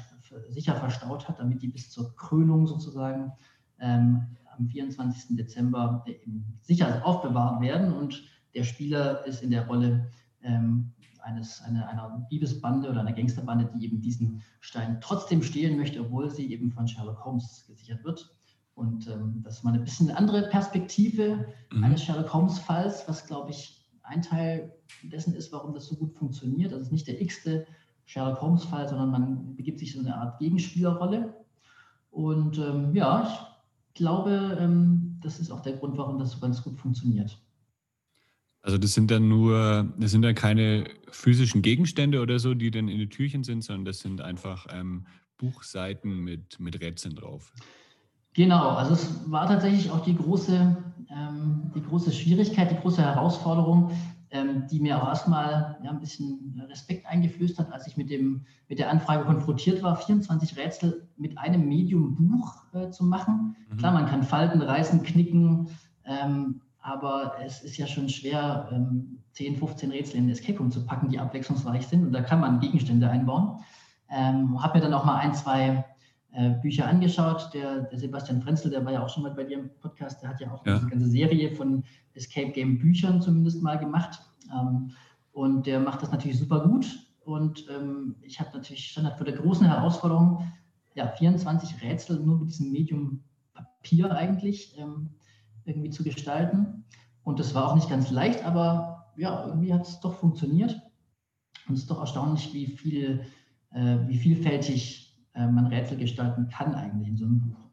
sicher 0.48 0.74
verstaut 0.74 1.28
hat, 1.28 1.38
damit 1.38 1.62
die 1.62 1.68
bis 1.68 1.90
zur 1.90 2.14
Krönung 2.16 2.66
sozusagen 2.66 3.32
ähm, 3.78 4.36
am 4.58 4.68
24. 4.68 5.36
Dezember 5.36 6.04
äh, 6.06 6.14
sicher 6.60 7.04
aufbewahrt 7.04 7.60
werden 7.60 7.92
und 7.92 8.22
der 8.54 8.64
Spieler 8.64 9.26
ist 9.26 9.42
in 9.42 9.50
der 9.50 9.66
Rolle 9.66 10.10
ähm, 10.42 10.92
eines, 11.24 11.62
eine, 11.62 11.88
einer 11.88 12.26
Diebesbande 12.30 12.90
oder 12.90 13.00
einer 13.00 13.12
Gangsterbande, 13.12 13.70
die 13.74 13.84
eben 13.84 14.00
diesen 14.00 14.42
Stein 14.60 14.98
trotzdem 15.00 15.42
stehlen 15.42 15.76
möchte, 15.76 16.00
obwohl 16.00 16.30
sie 16.30 16.52
eben 16.52 16.70
von 16.70 16.86
Sherlock 16.86 17.24
Holmes 17.24 17.64
gesichert 17.66 18.04
wird. 18.04 18.30
Und 18.74 19.08
ähm, 19.08 19.40
das 19.42 19.58
ist 19.58 19.64
mal 19.64 19.72
ein 19.72 19.84
bisschen 19.84 20.08
eine 20.08 20.18
andere 20.18 20.48
Perspektive 20.48 21.46
mhm. 21.72 21.84
eines 21.84 22.02
Sherlock 22.02 22.32
Holmes-Falls, 22.32 23.08
was, 23.08 23.26
glaube 23.26 23.50
ich, 23.50 23.80
ein 24.02 24.20
Teil 24.20 24.74
dessen 25.02 25.34
ist, 25.34 25.52
warum 25.52 25.72
das 25.72 25.86
so 25.86 25.96
gut 25.96 26.14
funktioniert. 26.14 26.72
Das 26.72 26.82
ist 26.82 26.92
nicht 26.92 27.06
der 27.06 27.20
x-te 27.20 27.66
Sherlock 28.04 28.40
Holmes-Fall, 28.40 28.88
sondern 28.88 29.10
man 29.10 29.56
begibt 29.56 29.78
sich 29.78 29.92
so 29.92 30.00
eine 30.00 30.14
Art 30.14 30.38
Gegenspielerrolle. 30.38 31.34
Und 32.10 32.58
ähm, 32.58 32.94
ja, 32.94 33.22
ich 33.22 33.53
glaube, 33.94 34.58
ähm, 34.60 35.18
das 35.22 35.40
ist 35.40 35.50
auch 35.50 35.60
der 35.60 35.74
Grund, 35.74 35.96
warum 35.96 36.18
das 36.18 36.32
so 36.32 36.40
ganz 36.40 36.62
gut 36.62 36.78
funktioniert. 36.78 37.38
Also 38.60 38.78
das 38.78 38.94
sind 38.94 39.10
dann 39.10 39.28
nur, 39.28 39.92
das 39.98 40.10
sind 40.10 40.22
dann 40.22 40.34
keine 40.34 40.84
physischen 41.10 41.60
Gegenstände 41.60 42.20
oder 42.20 42.38
so, 42.38 42.54
die 42.54 42.70
dann 42.70 42.88
in 42.88 42.98
den 42.98 43.10
Türchen 43.10 43.44
sind, 43.44 43.62
sondern 43.62 43.84
das 43.84 43.98
sind 43.98 44.22
einfach 44.22 44.66
ähm, 44.70 45.06
Buchseiten 45.36 46.20
mit, 46.20 46.58
mit 46.60 46.80
Rätseln 46.80 47.14
drauf. 47.14 47.52
Genau, 48.32 48.70
also 48.70 48.94
es 48.94 49.30
war 49.30 49.46
tatsächlich 49.46 49.90
auch 49.90 50.02
die 50.02 50.16
große, 50.16 50.76
ähm, 51.10 51.72
die 51.74 51.82
große 51.82 52.10
Schwierigkeit, 52.10 52.70
die 52.70 52.76
große 52.76 53.02
Herausforderung, 53.02 53.92
die 54.70 54.80
mir 54.80 55.00
auch 55.00 55.08
erstmal 55.08 55.78
ja, 55.82 55.90
ein 55.90 56.00
bisschen 56.00 56.60
Respekt 56.68 57.06
eingeflößt 57.06 57.58
hat, 57.58 57.72
als 57.72 57.86
ich 57.86 57.96
mit, 57.96 58.10
dem, 58.10 58.44
mit 58.68 58.80
der 58.80 58.90
Anfrage 58.90 59.24
konfrontiert 59.24 59.82
war, 59.82 59.96
24 59.96 60.56
Rätsel 60.56 61.08
mit 61.16 61.38
einem 61.38 61.68
Medium 61.68 62.16
Buch 62.16 62.64
äh, 62.72 62.90
zu 62.90 63.04
machen. 63.04 63.56
Mhm. 63.70 63.76
Klar, 63.76 63.92
man 63.92 64.06
kann 64.06 64.24
falten, 64.24 64.60
reißen, 64.60 65.04
knicken, 65.04 65.68
ähm, 66.04 66.60
aber 66.80 67.34
es 67.44 67.62
ist 67.62 67.76
ja 67.76 67.86
schon 67.86 68.08
schwer, 68.08 68.68
ähm, 68.72 69.18
10, 69.32 69.56
15 69.56 69.90
Rätsel 69.90 70.16
in 70.16 70.28
Escape 70.28 70.58
Room 70.58 70.70
zu 70.70 70.84
packen, 70.84 71.08
die 71.08 71.18
abwechslungsreich 71.18 71.86
sind 71.86 72.04
und 72.04 72.12
da 72.12 72.20
kann 72.20 72.40
man 72.40 72.60
Gegenstände 72.60 73.08
einbauen. 73.08 73.60
Ähm, 74.10 74.62
habe 74.62 74.78
mir 74.78 74.84
dann 74.84 74.94
auch 74.94 75.04
mal 75.04 75.16
ein, 75.16 75.34
zwei 75.34 75.84
äh, 76.34 76.50
Bücher 76.50 76.88
angeschaut. 76.88 77.50
Der, 77.54 77.82
der, 77.82 77.98
Sebastian 77.98 78.42
Frenzel, 78.42 78.70
der 78.70 78.84
war 78.84 78.92
ja 78.92 79.04
auch 79.04 79.08
schon 79.08 79.22
mal 79.22 79.32
bei 79.32 79.44
dir 79.44 79.58
im 79.58 79.70
Podcast, 79.80 80.22
der 80.22 80.30
hat 80.30 80.40
ja 80.40 80.52
auch 80.52 80.66
ja. 80.66 80.78
eine 80.78 80.90
ganze 80.90 81.06
Serie 81.08 81.54
von 81.54 81.84
Escape 82.14 82.50
Game 82.50 82.78
Büchern 82.78 83.22
zumindest 83.22 83.62
mal 83.62 83.78
gemacht. 83.78 84.20
Ähm, 84.52 84.90
und 85.32 85.66
der 85.66 85.80
macht 85.80 86.02
das 86.02 86.10
natürlich 86.12 86.38
super 86.38 86.66
gut. 86.66 86.86
Und 87.24 87.66
ähm, 87.70 88.16
ich 88.22 88.38
habe 88.40 88.50
natürlich 88.52 88.86
stand 88.88 89.10
vor 89.16 89.24
der 89.24 89.36
großen 89.36 89.66
Herausforderung, 89.66 90.52
ja, 90.94 91.08
24 91.08 91.82
Rätsel 91.82 92.20
nur 92.20 92.38
mit 92.38 92.50
diesem 92.50 92.70
Medium 92.70 93.22
Papier 93.54 94.14
eigentlich 94.14 94.76
ähm, 94.78 95.10
irgendwie 95.64 95.90
zu 95.90 96.04
gestalten. 96.04 96.84
Und 97.22 97.38
das 97.38 97.54
war 97.54 97.70
auch 97.70 97.74
nicht 97.74 97.88
ganz 97.88 98.10
leicht, 98.10 98.44
aber 98.44 99.12
ja, 99.16 99.46
irgendwie 99.46 99.72
hat 99.72 99.86
es 99.86 100.00
doch 100.00 100.14
funktioniert. 100.14 100.80
Und 101.66 101.74
es 101.74 101.80
ist 101.80 101.90
doch 101.90 102.00
erstaunlich, 102.00 102.52
wie 102.52 102.66
viel, 102.66 103.24
äh, 103.70 103.98
wie 104.06 104.18
vielfältig 104.18 105.03
man 105.34 105.66
Rätsel 105.66 105.98
gestalten 105.98 106.48
kann 106.48 106.74
eigentlich 106.74 107.08
in 107.08 107.16
so 107.16 107.24
einem 107.24 107.40
Buch. 107.40 107.64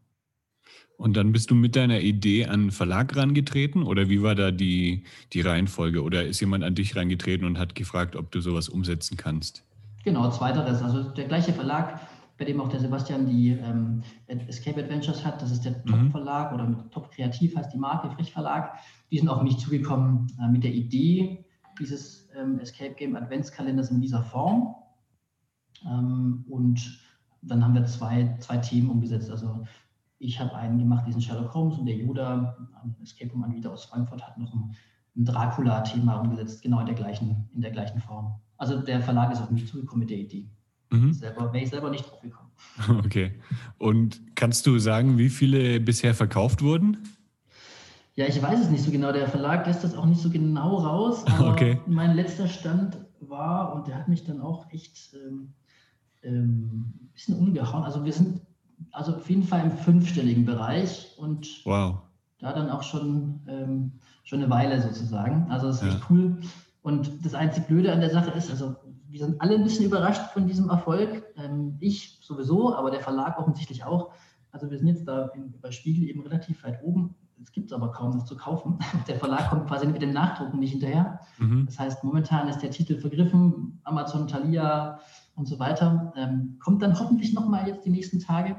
Und 1.01 1.17
dann 1.17 1.31
bist 1.31 1.49
du 1.49 1.55
mit 1.55 1.75
deiner 1.75 1.99
Idee 1.99 2.45
an 2.45 2.65
den 2.65 2.71
Verlag 2.71 3.15
rangetreten 3.15 3.81
oder 3.81 4.07
wie 4.07 4.21
war 4.21 4.35
da 4.35 4.51
die, 4.51 5.03
die 5.33 5.41
Reihenfolge? 5.41 6.03
Oder 6.03 6.25
ist 6.25 6.39
jemand 6.41 6.63
an 6.63 6.75
dich 6.75 6.95
rangetreten 6.95 7.43
und 7.47 7.57
hat 7.57 7.73
gefragt, 7.73 8.15
ob 8.15 8.29
du 8.29 8.39
sowas 8.39 8.69
umsetzen 8.69 9.17
kannst? 9.17 9.65
Genau, 10.03 10.29
zweiteres. 10.29 10.83
Also 10.83 11.09
der 11.09 11.25
gleiche 11.25 11.53
Verlag, 11.53 11.99
bei 12.37 12.45
dem 12.45 12.61
auch 12.61 12.69
der 12.69 12.79
Sebastian 12.79 13.25
die 13.25 13.49
ähm, 13.49 14.03
Escape 14.27 14.79
Adventures 14.83 15.25
hat, 15.25 15.41
das 15.41 15.51
ist 15.51 15.65
der 15.65 15.71
mhm. 15.71 15.85
Top 15.87 16.11
Verlag 16.11 16.53
oder 16.53 16.67
mit 16.67 16.91
Top 16.91 17.11
Kreativ 17.11 17.55
heißt 17.55 17.73
die 17.73 17.79
Marke, 17.79 18.11
Frisch 18.11 18.31
Verlag. 18.31 18.77
Die 19.09 19.17
sind 19.17 19.27
auf 19.27 19.41
mich 19.41 19.57
zugekommen 19.57 20.27
äh, 20.39 20.51
mit 20.51 20.63
der 20.63 20.71
Idee 20.71 21.43
dieses 21.79 22.29
ähm, 22.35 22.59
Escape 22.59 22.93
Game 22.93 23.15
Adventskalenders 23.15 23.89
in 23.89 24.01
dieser 24.01 24.21
Form. 24.21 24.75
Ähm, 25.83 26.45
und 26.47 26.99
dann 27.41 27.63
haben 27.63 27.73
wir 27.73 27.85
zwei, 27.85 28.35
zwei 28.39 28.57
Themen 28.57 28.89
umgesetzt. 28.89 29.29
Also 29.29 29.63
ich 30.19 30.39
habe 30.39 30.55
einen 30.55 30.77
gemacht, 30.77 31.05
diesen 31.07 31.21
Sherlock 31.21 31.53
Holmes 31.53 31.77
und 31.77 31.85
der 31.85 31.95
Yoda, 31.95 32.55
ein 32.83 32.95
Escape 33.01 33.31
Room 33.31 33.43
Anbieter 33.43 33.71
aus 33.71 33.85
Frankfurt, 33.85 34.21
hat 34.21 34.37
noch 34.37 34.53
ein, 34.53 34.75
ein 35.15 35.25
Dracula-Thema 35.25 36.17
umgesetzt, 36.17 36.61
genau 36.61 36.79
in 36.79 36.85
der, 36.85 36.95
gleichen, 36.95 37.49
in 37.53 37.61
der 37.61 37.71
gleichen 37.71 37.99
Form. 37.99 38.35
Also 38.57 38.79
der 38.79 39.01
Verlag 39.01 39.31
ist 39.31 39.41
auf 39.41 39.49
mich 39.49 39.67
zugekommen 39.67 40.01
mit 40.01 40.11
der 40.11 40.19
Idee. 40.19 40.47
Mhm. 40.91 41.13
Selber, 41.13 41.51
wäre 41.51 41.63
ich 41.63 41.69
selber 41.69 41.89
nicht 41.89 42.09
drauf 42.09 42.21
gekommen. 42.21 42.49
Okay. 43.05 43.39
Und 43.79 44.21
kannst 44.35 44.67
du 44.67 44.77
sagen, 44.77 45.17
wie 45.17 45.29
viele 45.29 45.79
bisher 45.79 46.13
verkauft 46.13 46.61
wurden? 46.61 46.97
Ja, 48.13 48.27
ich 48.27 48.39
weiß 48.39 48.59
es 48.59 48.69
nicht 48.69 48.83
so 48.83 48.91
genau. 48.91 49.11
Der 49.11 49.27
Verlag 49.27 49.65
lässt 49.65 49.83
das 49.83 49.95
auch 49.95 50.05
nicht 50.05 50.21
so 50.21 50.29
genau 50.29 50.77
raus. 50.77 51.25
Aber 51.39 51.51
okay. 51.51 51.79
mein 51.87 52.15
letzter 52.15 52.47
Stand 52.47 52.99
war, 53.19 53.73
und 53.73 53.87
der 53.87 53.95
hat 53.95 54.07
mich 54.07 54.25
dann 54.25 54.41
auch 54.41 54.71
echt 54.71 55.15
ähm, 55.15 55.53
ähm, 56.23 56.93
ein 57.01 57.09
bisschen 57.13 57.37
umgehauen. 57.37 57.83
Also 57.83 58.03
wir 58.05 58.13
sind 58.13 58.41
also 58.91 59.15
auf 59.15 59.29
jeden 59.29 59.43
Fall 59.43 59.63
im 59.63 59.71
fünfstelligen 59.71 60.45
Bereich 60.45 61.15
und 61.17 61.65
wow. 61.65 61.99
da 62.39 62.53
dann 62.53 62.69
auch 62.69 62.83
schon, 62.83 63.41
ähm, 63.47 63.91
schon 64.23 64.41
eine 64.41 64.49
Weile 64.49 64.81
sozusagen. 64.81 65.49
Also 65.49 65.67
das 65.67 65.77
ist 65.77 65.83
ja. 65.83 65.89
echt 65.89 66.09
cool. 66.09 66.37
Und 66.81 67.25
das 67.25 67.33
einzig 67.33 67.67
Blöde 67.67 67.93
an 67.93 67.99
der 67.99 68.09
Sache 68.09 68.31
ist, 68.31 68.49
also 68.49 68.75
wir 69.07 69.19
sind 69.19 69.39
alle 69.41 69.55
ein 69.55 69.63
bisschen 69.63 69.85
überrascht 69.85 70.31
von 70.33 70.47
diesem 70.47 70.69
Erfolg. 70.69 71.23
Ähm, 71.37 71.77
ich 71.79 72.19
sowieso, 72.21 72.75
aber 72.75 72.91
der 72.91 73.01
Verlag 73.01 73.37
offensichtlich 73.37 73.83
auch. 73.83 74.11
Also 74.51 74.69
wir 74.69 74.77
sind 74.77 74.87
jetzt 74.87 75.07
da 75.07 75.27
in, 75.35 75.53
bei 75.61 75.71
Spiegel 75.71 76.07
eben 76.09 76.21
relativ 76.21 76.63
weit 76.63 76.81
oben. 76.83 77.15
Es 77.41 77.51
gibt 77.51 77.73
aber 77.73 77.91
kaum 77.91 78.11
noch 78.11 78.25
zu 78.25 78.37
kaufen. 78.37 78.77
Der 79.07 79.15
Verlag 79.15 79.49
kommt 79.49 79.67
quasi 79.67 79.87
mit 79.87 80.01
dem 80.01 80.13
Nachdrucken 80.13 80.59
nicht 80.59 80.71
hinterher. 80.71 81.19
Mhm. 81.39 81.65
Das 81.65 81.79
heißt, 81.79 82.03
momentan 82.03 82.47
ist 82.47 82.59
der 82.59 82.69
Titel 82.69 82.99
vergriffen. 82.99 83.79
Amazon, 83.83 84.27
Thalia, 84.27 84.99
und 85.35 85.47
so 85.47 85.59
weiter. 85.59 86.13
Ähm, 86.15 86.57
kommt 86.59 86.81
dann 86.81 86.99
hoffentlich 86.99 87.33
nochmal 87.33 87.67
jetzt 87.67 87.85
die 87.85 87.89
nächsten 87.89 88.19
Tage 88.19 88.55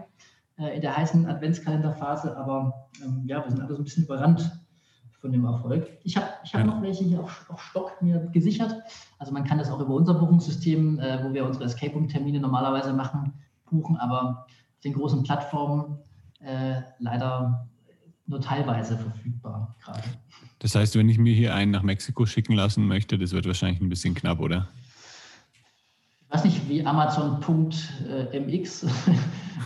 äh, 0.59 0.77
in 0.77 0.81
der 0.81 0.97
heißen 0.97 1.27
Adventskalenderphase, 1.27 2.37
aber 2.37 2.89
ähm, 3.05 3.23
ja, 3.27 3.45
wir 3.45 3.51
sind 3.51 3.61
alle 3.61 3.75
so 3.75 3.81
ein 3.81 3.85
bisschen 3.85 4.05
überrannt 4.05 4.51
von 5.21 5.31
dem 5.31 5.45
Erfolg. 5.45 5.89
Ich 6.03 6.17
habe 6.17 6.27
ich 6.45 6.53
hab 6.53 6.63
ja. 6.63 6.67
noch 6.67 6.83
welche 6.83 7.05
hier 7.05 7.21
auf, 7.21 7.47
auf, 7.49 7.63
Stock 7.63 8.03
mir 8.03 8.29
gesichert. 8.33 8.75
Also 9.19 9.33
man 9.33 9.45
kann 9.45 9.59
das 9.59 9.71
auch 9.71 9.81
über 9.81 9.95
unser 9.95 10.15
Buchungssystem, 10.15 10.99
äh, 10.99 11.25
wo 11.25 11.33
wir 11.33 11.47
unsere 11.47 11.65
Escape 11.65 11.93
Room-Termine 11.95 12.41
normalerweise 12.41 12.93
machen, 12.93 13.33
buchen, 13.71 13.97
aber 13.97 14.47
auf 14.75 14.81
den 14.83 14.95
großen 14.95 15.23
Plattformen 15.23 15.99
äh, 16.41 16.81
leider 16.99 17.69
nur 18.27 18.41
teilweise 18.41 18.99
verfügbar 18.99 19.77
gerade. 19.83 20.03
Das 20.59 20.75
heißt, 20.75 20.97
wenn 20.97 21.09
ich 21.09 21.19
mir 21.19 21.35
hier 21.35 21.55
einen 21.55 21.71
nach 21.71 21.83
Mexiko 21.83 22.27
schicken 22.27 22.55
lassen 22.55 22.87
möchte, 22.87 23.19
das 23.19 23.33
wird 23.33 23.47
wahrscheinlich 23.47 23.81
ein 23.81 23.89
bisschen 23.89 24.15
knapp, 24.15 24.41
oder? 24.41 24.69
Weiß 26.33 26.45
nicht, 26.45 26.69
wie 26.69 26.85
Amazon.mx 26.85 28.83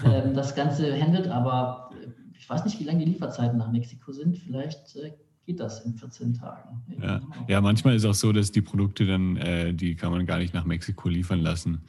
ähm, 0.04 0.34
das 0.34 0.54
Ganze 0.54 1.00
handelt, 1.00 1.28
aber 1.28 1.90
äh, 1.92 2.08
ich 2.38 2.48
weiß 2.48 2.64
nicht, 2.64 2.80
wie 2.80 2.84
lange 2.84 3.04
die 3.04 3.12
Lieferzeiten 3.12 3.58
nach 3.58 3.70
Mexiko 3.70 4.12
sind. 4.12 4.38
Vielleicht 4.38 4.96
äh, 4.96 5.12
geht 5.46 5.60
das 5.60 5.84
in 5.84 5.94
14 5.94 6.34
Tagen. 6.34 6.82
Ja. 7.00 7.20
ja, 7.48 7.60
manchmal 7.60 7.94
ist 7.94 8.04
auch 8.04 8.14
so, 8.14 8.32
dass 8.32 8.50
die 8.50 8.62
Produkte 8.62 9.06
dann, 9.06 9.36
äh, 9.36 9.72
die 9.72 9.94
kann 9.94 10.10
man 10.10 10.26
gar 10.26 10.38
nicht 10.38 10.54
nach 10.54 10.64
Mexiko 10.64 11.08
liefern 11.08 11.40
lassen. 11.40 11.82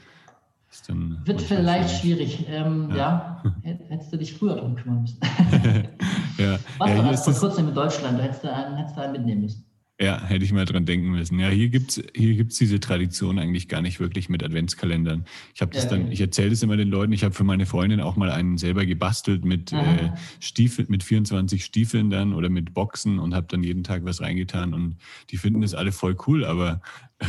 Wird 1.26 1.42
vielleicht 1.42 2.02
schwierig. 2.02 2.46
Ähm, 2.50 2.90
ja. 2.92 3.42
ja. 3.44 3.54
hättest 3.90 4.14
du 4.14 4.18
dich 4.18 4.34
früher 4.34 4.56
darum 4.56 4.76
kümmern 4.76 5.02
müssen. 5.02 5.20
ja. 6.38 6.60
Was 6.78 6.90
ja, 6.90 7.04
war 7.04 7.18
vor 7.18 7.34
kurzem 7.34 7.70
in 7.70 7.74
Deutschland? 7.74 8.20
Da 8.20 8.24
hättest 8.24 8.44
du 8.44 8.54
einen, 8.54 8.76
hättest 8.76 8.96
du 8.96 9.02
einen 9.02 9.14
mitnehmen 9.14 9.42
müssen. 9.42 9.66
Ja, 10.00 10.24
hätte 10.24 10.46
ich 10.46 10.54
mal 10.54 10.66
dran 10.66 10.86
denken 10.86 11.10
müssen. 11.10 11.40
Ja, 11.40 11.50
hier 11.50 11.70
gibt's 11.70 12.00
hier 12.14 12.36
gibt's 12.36 12.58
diese 12.60 12.80
Tradition 12.80 13.40
eigentlich 13.40 13.68
gar 13.68 13.82
nicht 13.82 14.00
wirklich 14.00 14.30
mit 14.30 14.44
Adventskalendern. 14.44 15.26
Ich 15.56 15.62
habe 15.62 15.72
das 15.74 15.86
ja, 15.86 15.90
dann, 15.90 16.12
ich 16.12 16.22
erzähle 16.22 16.52
das 16.52 16.62
immer 16.62 16.78
den 16.78 16.90
Leuten. 16.90 17.14
Ich 17.14 17.24
habe 17.24 17.34
für 17.34 17.44
meine 17.44 17.66
Freundin 17.66 18.00
auch 18.00 18.16
mal 18.16 18.30
einen 18.30 18.60
selber 18.60 18.86
gebastelt 18.86 19.44
mit 19.44 19.74
äh, 19.74 20.12
Stiefel, 20.40 20.86
mit 20.88 21.02
24 21.04 21.66
Stiefeln 21.66 22.12
dann 22.12 22.34
oder 22.34 22.50
mit 22.50 22.76
Boxen 22.76 23.18
und 23.18 23.34
habe 23.34 23.48
dann 23.50 23.64
jeden 23.64 23.84
Tag 23.84 24.06
was 24.06 24.22
reingetan 24.22 24.76
und 24.76 24.98
die 25.32 25.38
finden 25.38 25.62
das 25.62 25.74
alle 25.74 25.92
voll 25.92 26.16
cool, 26.28 26.46
aber 26.46 26.80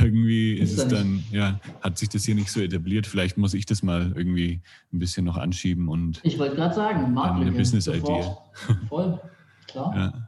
irgendwie 0.03 0.53
ist, 0.53 0.73
ist 0.73 0.79
es 0.79 0.89
dann, 0.89 1.25
ja, 1.33 1.61
hat 1.81 1.97
sich 1.97 2.11
das 2.11 2.25
hier 2.25 2.35
nicht 2.35 2.51
so 2.51 2.61
etabliert. 2.61 3.07
Vielleicht 3.07 3.39
muss 3.39 3.55
ich 3.55 3.65
das 3.65 3.83
mal 3.83 4.13
irgendwie 4.15 4.61
ein 4.93 4.99
bisschen 4.99 5.25
noch 5.25 5.39
anschieben 5.39 5.89
und. 5.89 6.21
Ich 6.23 6.39
wollte 6.39 6.57
gerade 6.57 6.75
sagen, 6.75 7.15
Marketing. 7.15 7.49
Eine 7.49 7.57
Business-Idee. 7.57 8.25
Voll, 8.89 9.21
klar. 9.67 9.95
Ja. 9.97 10.28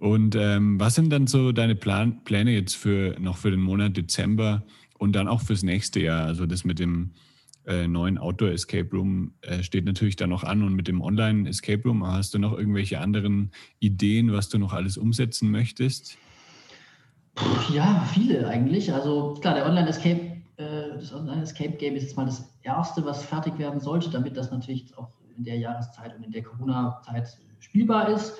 Und 0.00 0.34
ähm, 0.34 0.80
was 0.80 0.94
sind 0.94 1.10
dann 1.10 1.26
so 1.26 1.52
deine 1.52 1.74
Plan 1.74 2.24
Pläne 2.24 2.52
jetzt 2.52 2.74
für 2.74 3.14
noch 3.20 3.36
für 3.36 3.50
den 3.50 3.60
Monat 3.60 3.98
Dezember 3.98 4.62
und 4.98 5.14
dann 5.14 5.28
auch 5.28 5.42
fürs 5.42 5.62
nächste 5.62 6.00
Jahr? 6.00 6.24
Also 6.24 6.46
das 6.46 6.64
mit 6.64 6.78
dem 6.78 7.10
äh, 7.66 7.86
neuen 7.86 8.16
Outdoor 8.16 8.50
Escape 8.50 8.88
Room 8.92 9.34
äh, 9.42 9.62
steht 9.62 9.84
natürlich 9.84 10.16
da 10.16 10.26
noch 10.26 10.42
an 10.42 10.62
und 10.62 10.74
mit 10.74 10.88
dem 10.88 11.02
Online 11.02 11.46
Escape 11.46 11.82
Room 11.86 12.06
hast 12.06 12.32
du 12.32 12.38
noch 12.38 12.56
irgendwelche 12.56 12.98
anderen 12.98 13.50
Ideen, 13.78 14.32
was 14.32 14.48
du 14.48 14.56
noch 14.56 14.72
alles 14.72 14.96
umsetzen 14.96 15.50
möchtest? 15.50 16.16
Ja, 17.70 18.08
viele 18.14 18.48
eigentlich. 18.48 18.94
Also 18.94 19.34
klar, 19.42 19.52
der 19.52 19.66
Online 19.66 19.90
Escape, 19.90 20.20
äh, 20.56 20.96
das 20.98 21.12
Online 21.12 21.42
Escape 21.42 21.72
Game 21.72 21.94
ist 21.94 22.04
jetzt 22.04 22.16
mal 22.16 22.24
das 22.24 22.50
erste, 22.62 23.04
was 23.04 23.22
fertig 23.22 23.58
werden 23.58 23.80
sollte, 23.80 24.08
damit 24.08 24.34
das 24.38 24.50
natürlich 24.50 24.96
auch 24.96 25.10
in 25.36 25.44
der 25.44 25.58
Jahreszeit 25.58 26.16
und 26.16 26.22
in 26.22 26.32
der 26.32 26.42
Corona-Zeit 26.42 27.28
spielbar 27.58 28.08
ist. 28.08 28.38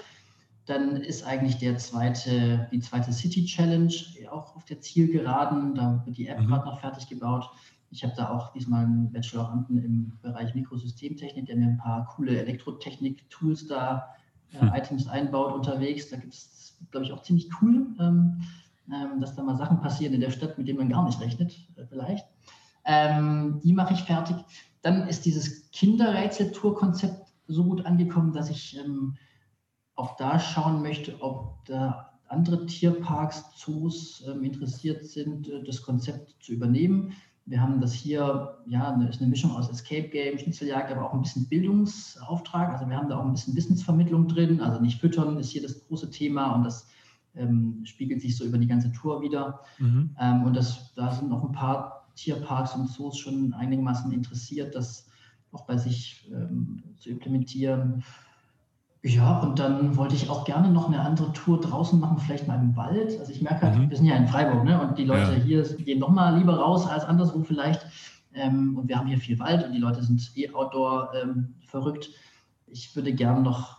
Dann 0.66 0.96
ist 0.96 1.24
eigentlich 1.24 1.58
der 1.58 1.78
zweite, 1.78 2.68
die 2.70 2.80
zweite 2.80 3.12
City 3.12 3.44
Challenge 3.44 3.92
auch 4.30 4.56
auf 4.56 4.64
der 4.64 4.80
Zielgeraden. 4.80 5.74
Da 5.74 6.02
wird 6.04 6.16
die 6.16 6.28
App 6.28 6.40
mhm. 6.40 6.46
gerade 6.46 6.66
noch 6.66 6.80
fertig 6.80 7.08
gebaut. 7.08 7.50
Ich 7.90 8.04
habe 8.04 8.14
da 8.16 8.30
auch 8.30 8.52
diesmal 8.52 8.84
einen 8.84 9.10
Bacheloranden 9.10 9.82
im 9.82 10.12
Bereich 10.22 10.54
Mikrosystemtechnik, 10.54 11.46
der 11.46 11.56
mir 11.56 11.66
ein 11.66 11.78
paar 11.78 12.06
coole 12.06 12.38
Elektrotechnik-Tools 12.38 13.66
da, 13.66 14.14
äh, 14.52 14.64
mhm. 14.64 14.72
Items 14.74 15.08
einbaut 15.08 15.54
unterwegs. 15.54 16.08
Da 16.08 16.16
gibt 16.16 16.34
es, 16.34 16.76
glaube 16.90 17.06
ich, 17.06 17.12
auch 17.12 17.22
ziemlich 17.22 17.48
cool, 17.60 17.86
ähm, 17.98 18.40
ähm, 18.92 19.20
dass 19.20 19.34
da 19.34 19.42
mal 19.42 19.56
Sachen 19.56 19.80
passieren 19.80 20.14
in 20.14 20.20
der 20.20 20.30
Stadt, 20.30 20.56
mit 20.56 20.68
denen 20.68 20.78
man 20.78 20.88
gar 20.88 21.04
nicht 21.04 21.20
rechnet, 21.20 21.52
äh, 21.76 21.84
vielleicht. 21.86 22.26
Ähm, 22.84 23.60
die 23.62 23.72
mache 23.72 23.94
ich 23.94 24.02
fertig. 24.02 24.36
Dann 24.82 25.08
ist 25.08 25.24
dieses 25.24 25.70
Kinderrätsel-Tour-Konzept 25.72 27.26
so 27.48 27.64
gut 27.64 27.84
angekommen, 27.84 28.32
dass 28.32 28.50
ich 28.50 28.78
ähm, 28.78 29.16
auch 30.00 30.16
da 30.16 30.38
schauen 30.38 30.82
möchte, 30.82 31.20
ob 31.20 31.64
da 31.66 32.10
andere 32.28 32.64
Tierparks, 32.66 33.56
Zoos 33.56 34.24
ähm, 34.26 34.44
interessiert 34.44 35.04
sind, 35.04 35.48
äh, 35.48 35.62
das 35.64 35.82
Konzept 35.82 36.36
zu 36.40 36.52
übernehmen. 36.52 37.12
Wir 37.46 37.60
haben 37.60 37.80
das 37.80 37.92
hier, 37.92 38.58
ja, 38.66 38.92
eine, 38.92 39.08
ist 39.08 39.20
eine 39.20 39.28
Mischung 39.28 39.50
aus 39.50 39.68
Escape 39.68 40.08
Game, 40.08 40.38
Schnitzeljagd, 40.38 40.92
aber 40.92 41.04
auch 41.06 41.14
ein 41.14 41.22
bisschen 41.22 41.48
Bildungsauftrag. 41.48 42.70
Also 42.70 42.88
wir 42.88 42.96
haben 42.96 43.08
da 43.08 43.18
auch 43.18 43.24
ein 43.24 43.32
bisschen 43.32 43.56
Wissensvermittlung 43.56 44.28
drin. 44.28 44.60
Also 44.60 44.80
nicht 44.80 45.00
füttern 45.00 45.36
ist 45.38 45.50
hier 45.50 45.62
das 45.62 45.84
große 45.86 46.10
Thema 46.10 46.54
und 46.54 46.64
das 46.64 46.88
ähm, 47.34 47.80
spiegelt 47.84 48.20
sich 48.20 48.36
so 48.36 48.44
über 48.44 48.58
die 48.58 48.68
ganze 48.68 48.92
Tour 48.92 49.20
wieder. 49.20 49.60
Mhm. 49.78 50.14
Ähm, 50.20 50.44
und 50.44 50.54
das, 50.54 50.94
da 50.94 51.10
sind 51.10 51.28
noch 51.28 51.44
ein 51.44 51.52
paar 51.52 52.08
Tierparks 52.14 52.74
und 52.74 52.88
Zoos 52.88 53.18
schon 53.18 53.52
einigermaßen 53.54 54.12
interessiert, 54.12 54.74
das 54.74 55.08
auch 55.52 55.66
bei 55.66 55.76
sich 55.76 56.30
ähm, 56.32 56.82
zu 56.98 57.10
implementieren. 57.10 58.04
Ja, 59.02 59.38
und 59.40 59.58
dann 59.58 59.96
wollte 59.96 60.14
ich 60.14 60.28
auch 60.28 60.44
gerne 60.44 60.70
noch 60.70 60.88
eine 60.88 61.00
andere 61.00 61.32
Tour 61.32 61.58
draußen 61.58 61.98
machen, 61.98 62.18
vielleicht 62.18 62.46
mal 62.46 62.60
im 62.60 62.76
Wald. 62.76 63.18
Also 63.18 63.32
ich 63.32 63.40
merke 63.40 63.62
halt, 63.62 63.78
mhm. 63.78 63.88
wir 63.88 63.96
sind 63.96 64.06
ja 64.06 64.16
in 64.16 64.28
Freiburg, 64.28 64.64
ne? 64.64 64.80
Und 64.80 64.98
die 64.98 65.04
Leute 65.04 65.32
ja. 65.38 65.42
hier 65.42 65.62
gehen 65.62 66.00
noch 66.00 66.10
mal 66.10 66.36
lieber 66.36 66.58
raus 66.58 66.86
als 66.86 67.04
anderswo 67.04 67.42
vielleicht. 67.42 67.86
Ähm, 68.34 68.76
und 68.76 68.88
wir 68.88 68.98
haben 68.98 69.06
hier 69.06 69.18
viel 69.18 69.38
Wald 69.38 69.64
und 69.64 69.72
die 69.72 69.78
Leute 69.78 70.02
sind 70.02 70.20
eh 70.36 70.52
outdoor 70.52 71.12
ähm, 71.14 71.54
verrückt. 71.66 72.10
Ich 72.66 72.94
würde 72.94 73.12
gern 73.14 73.42
noch, 73.42 73.78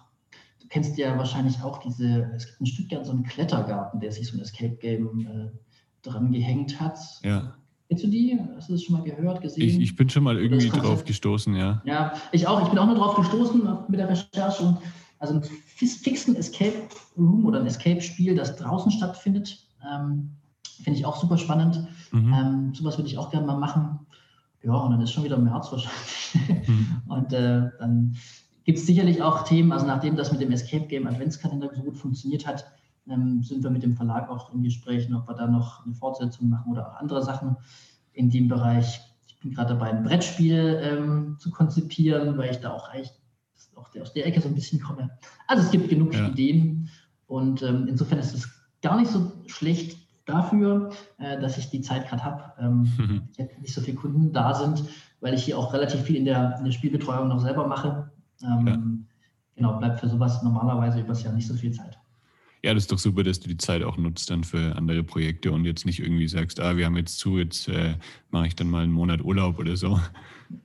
du 0.59 0.67
kennst 0.67 0.97
ja 0.97 1.15
wahrscheinlich 1.17 1.61
auch 1.63 1.77
diese, 1.77 2.31
es 2.35 2.47
gibt 2.47 2.59
in 2.59 2.65
Stuttgart 2.65 3.05
so 3.05 3.11
einen 3.11 3.23
Klettergarten, 3.23 3.99
der 3.99 4.11
sich 4.11 4.27
so 4.27 4.37
ein 4.37 4.41
Escape 4.41 4.75
Game 4.77 5.19
äh, 5.19 5.51
dran 6.01 6.31
gehängt 6.31 6.81
hat. 6.81 6.97
Ja. 7.23 7.53
Kennst 7.87 8.05
du 8.05 8.07
die? 8.07 8.39
Hast 8.55 8.69
du 8.69 8.73
das 8.73 8.83
schon 8.83 8.97
mal 8.97 9.03
gehört, 9.03 9.41
gesehen? 9.41 9.67
Ich, 9.67 9.79
ich 9.79 9.95
bin 9.95 10.09
schon 10.09 10.23
mal 10.23 10.39
irgendwie 10.39 10.69
drauf 10.69 11.03
gestoßen, 11.03 11.53
ja. 11.55 11.81
Ja, 11.85 12.13
ich 12.31 12.47
auch. 12.47 12.61
Ich 12.63 12.69
bin 12.69 12.79
auch 12.79 12.87
nur 12.87 12.95
drauf 12.95 13.15
gestoßen 13.15 13.61
mit 13.87 13.99
der 13.99 14.09
Recherche. 14.09 14.63
Und 14.63 14.77
also 15.21 15.35
einen 15.35 15.43
fixen 15.43 16.35
Escape 16.35 16.73
Room 17.17 17.45
oder 17.45 17.59
ein 17.59 17.67
Escape-Spiel, 17.67 18.35
das 18.35 18.55
draußen 18.55 18.91
stattfindet, 18.91 19.67
ähm, 19.87 20.31
finde 20.83 20.99
ich 20.99 21.05
auch 21.05 21.15
super 21.15 21.37
spannend. 21.37 21.87
Mhm. 22.11 22.33
Ähm, 22.33 22.73
sowas 22.73 22.97
würde 22.97 23.07
ich 23.07 23.17
auch 23.17 23.29
gerne 23.29 23.45
mal 23.45 23.57
machen. 23.57 23.99
Ja, 24.63 24.73
und 24.73 24.91
dann 24.91 25.01
ist 25.01 25.11
schon 25.11 25.23
wieder 25.23 25.37
März 25.37 25.71
wahrscheinlich. 25.71 26.67
Mhm. 26.67 27.01
Und 27.07 27.33
äh, 27.33 27.69
dann 27.79 28.15
gibt 28.63 28.77
es 28.77 28.85
sicherlich 28.85 29.21
auch 29.21 29.43
Themen, 29.43 29.71
also 29.71 29.87
nachdem 29.87 30.15
das 30.15 30.31
mit 30.31 30.39
dem 30.39 30.51
Escape 30.51 30.85
Game 30.85 31.07
Adventskalender 31.07 31.71
so 31.73 31.81
gut 31.81 31.97
funktioniert 31.97 32.45
hat, 32.45 32.65
ähm, 33.09 33.41
sind 33.41 33.63
wir 33.63 33.71
mit 33.71 33.81
dem 33.81 33.95
Verlag 33.95 34.29
auch 34.29 34.53
in 34.53 34.61
Gesprächen, 34.61 35.15
ob 35.15 35.27
wir 35.27 35.35
da 35.35 35.47
noch 35.47 35.83
eine 35.83 35.95
Fortsetzung 35.95 36.49
machen 36.49 36.71
oder 36.71 36.87
auch 36.87 36.95
andere 36.99 37.23
Sachen 37.23 37.57
in 38.13 38.29
dem 38.29 38.47
Bereich. 38.47 39.01
Ich 39.27 39.39
bin 39.39 39.53
gerade 39.53 39.73
dabei, 39.73 39.89
ein 39.89 40.03
Brettspiel 40.03 40.79
ähm, 40.83 41.37
zu 41.39 41.49
konzipieren, 41.49 42.37
weil 42.37 42.51
ich 42.51 42.57
da 42.57 42.71
auch 42.71 42.89
eigentlich 42.89 43.11
auch 43.99 44.01
aus 44.01 44.13
der 44.13 44.25
Ecke 44.25 44.41
so 44.41 44.47
ein 44.47 44.55
bisschen 44.55 44.81
komme. 44.81 45.11
Also 45.47 45.63
es 45.63 45.71
gibt 45.71 45.89
genug 45.89 46.13
ja. 46.13 46.27
Ideen 46.27 46.89
und 47.27 47.61
ähm, 47.63 47.87
insofern 47.87 48.19
ist 48.19 48.33
es 48.33 48.49
gar 48.81 48.99
nicht 48.99 49.11
so 49.11 49.31
schlecht 49.47 49.97
dafür, 50.25 50.91
äh, 51.17 51.39
dass 51.39 51.57
ich 51.57 51.69
die 51.69 51.81
Zeit 51.81 52.07
gerade 52.07 52.23
habe, 52.23 52.53
ähm, 52.59 52.91
mhm. 52.97 53.21
nicht 53.61 53.73
so 53.73 53.81
viele 53.81 53.97
Kunden 53.97 54.33
da 54.33 54.53
sind, 54.53 54.83
weil 55.19 55.33
ich 55.33 55.43
hier 55.43 55.57
auch 55.57 55.73
relativ 55.73 56.01
viel 56.01 56.15
in 56.15 56.25
der, 56.25 56.57
in 56.57 56.65
der 56.65 56.71
Spielbetreuung 56.71 57.27
noch 57.27 57.39
selber 57.39 57.67
mache. 57.67 58.11
Ähm, 58.43 58.67
ja. 58.67 58.77
Genau, 59.55 59.77
bleibt 59.77 59.99
für 59.99 60.07
sowas 60.07 60.41
normalerweise 60.41 61.01
übers 61.01 61.23
Jahr 61.23 61.33
nicht 61.33 61.47
so 61.47 61.53
viel 61.53 61.71
Zeit. 61.71 61.99
Ja, 62.63 62.75
das 62.75 62.83
ist 62.83 62.91
doch 62.91 62.99
super, 62.99 63.23
dass 63.23 63.39
du 63.39 63.49
die 63.49 63.57
Zeit 63.57 63.81
auch 63.81 63.97
nutzt 63.97 64.29
dann 64.29 64.43
für 64.43 64.75
andere 64.75 65.03
Projekte 65.03 65.51
und 65.51 65.65
jetzt 65.65 65.85
nicht 65.85 65.99
irgendwie 65.99 66.27
sagst, 66.27 66.59
ah, 66.59 66.77
wir 66.77 66.85
haben 66.85 66.95
jetzt 66.95 67.17
zu, 67.17 67.39
jetzt 67.39 67.67
äh, 67.67 67.95
mache 68.29 68.47
ich 68.47 68.55
dann 68.55 68.69
mal 68.69 68.83
einen 68.83 68.91
Monat 68.91 69.21
Urlaub 69.21 69.57
oder 69.57 69.75
so. 69.75 69.99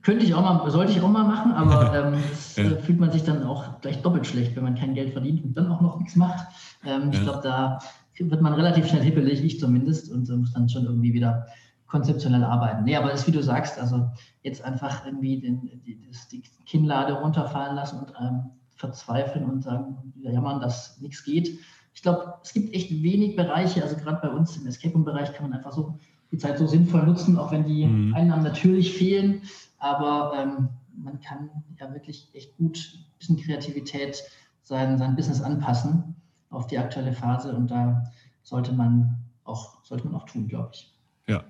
Könnte 0.03 0.23
ich 0.23 0.35
auch 0.35 0.41
mal, 0.41 0.69
sollte 0.69 0.91
ich 0.91 1.01
auch 1.01 1.09
mal 1.09 1.23
machen, 1.23 1.53
aber 1.53 2.13
ähm, 2.13 2.23
ja. 2.55 2.71
äh, 2.71 2.81
fühlt 2.81 2.99
man 2.99 3.11
sich 3.11 3.23
dann 3.23 3.41
auch 3.43 3.81
gleich 3.81 3.99
doppelt 4.03 4.27
schlecht, 4.27 4.55
wenn 4.55 4.63
man 4.63 4.75
kein 4.75 4.93
Geld 4.93 5.13
verdient 5.13 5.43
und 5.43 5.57
dann 5.57 5.71
auch 5.71 5.81
noch 5.81 5.97
nichts 5.97 6.15
macht. 6.15 6.47
Ähm, 6.85 7.11
ja. 7.11 7.13
Ich 7.13 7.21
glaube, 7.21 7.41
da 7.41 7.79
wird 8.19 8.41
man 8.41 8.53
relativ 8.53 8.87
schnell 8.87 9.01
hippelig, 9.01 9.43
ich 9.43 9.59
zumindest, 9.59 10.11
und 10.11 10.29
äh, 10.29 10.35
muss 10.35 10.53
dann 10.53 10.69
schon 10.69 10.85
irgendwie 10.85 11.13
wieder 11.13 11.47
konzeptionell 11.87 12.43
arbeiten. 12.43 12.83
Nee, 12.83 12.95
aber 12.95 13.09
das, 13.09 13.25
wie 13.25 13.31
du 13.31 13.41
sagst, 13.41 13.79
also 13.79 14.07
jetzt 14.43 14.63
einfach 14.63 15.03
irgendwie 15.03 15.41
den, 15.41 15.81
die, 15.83 15.99
das, 16.07 16.27
die 16.27 16.43
Kinnlade 16.67 17.13
runterfallen 17.13 17.75
lassen 17.75 17.99
und 17.99 18.13
ähm, 18.19 18.51
verzweifeln 18.75 19.45
und 19.45 19.63
sagen, 19.63 20.13
jammern, 20.21 20.61
dass 20.61 20.99
nichts 21.01 21.23
geht 21.23 21.57
ich 21.97 22.03
glaube, 22.03 22.35
es 22.43 22.53
gibt 22.53 22.75
echt 22.75 22.91
wenig 23.01 23.35
Bereiche, 23.35 23.81
also 23.81 23.95
gerade 23.95 24.19
bei 24.21 24.29
uns 24.29 24.55
im 24.55 24.67
Escape 24.67 24.93
Room-Bereich 24.93 25.33
kann 25.33 25.49
man 25.49 25.57
einfach 25.57 25.73
so 25.73 25.97
die 26.31 26.37
Zeit 26.37 26.59
so 26.59 26.67
sinnvoll 26.67 27.01
nutzen, 27.01 27.39
auch 27.39 27.51
wenn 27.51 27.65
die 27.65 27.87
mhm. 27.87 28.13
Einnahmen 28.13 28.43
natürlich 28.43 28.93
fehlen. 28.93 29.41
Aber 29.79 30.31
ähm, 30.37 30.69
man 30.95 31.19
kann 31.21 31.49
ja 31.79 31.91
wirklich 31.91 32.29
echt 32.33 32.55
gut 32.57 32.77
ein 32.93 33.17
bisschen 33.17 33.37
Kreativität 33.37 34.23
sein, 34.61 34.99
sein 34.99 35.15
Business 35.15 35.41
anpassen 35.41 36.15
auf 36.51 36.67
die 36.67 36.77
aktuelle 36.77 37.13
Phase 37.13 37.55
und 37.55 37.71
da 37.71 38.03
sollte 38.43 38.73
man 38.73 39.17
auch, 39.43 39.83
sollte 39.83 40.05
man 40.05 40.21
auch 40.21 40.27
tun, 40.27 40.47
glaube 40.47 40.69
ich. 40.73 40.93
Ja, 41.27 41.45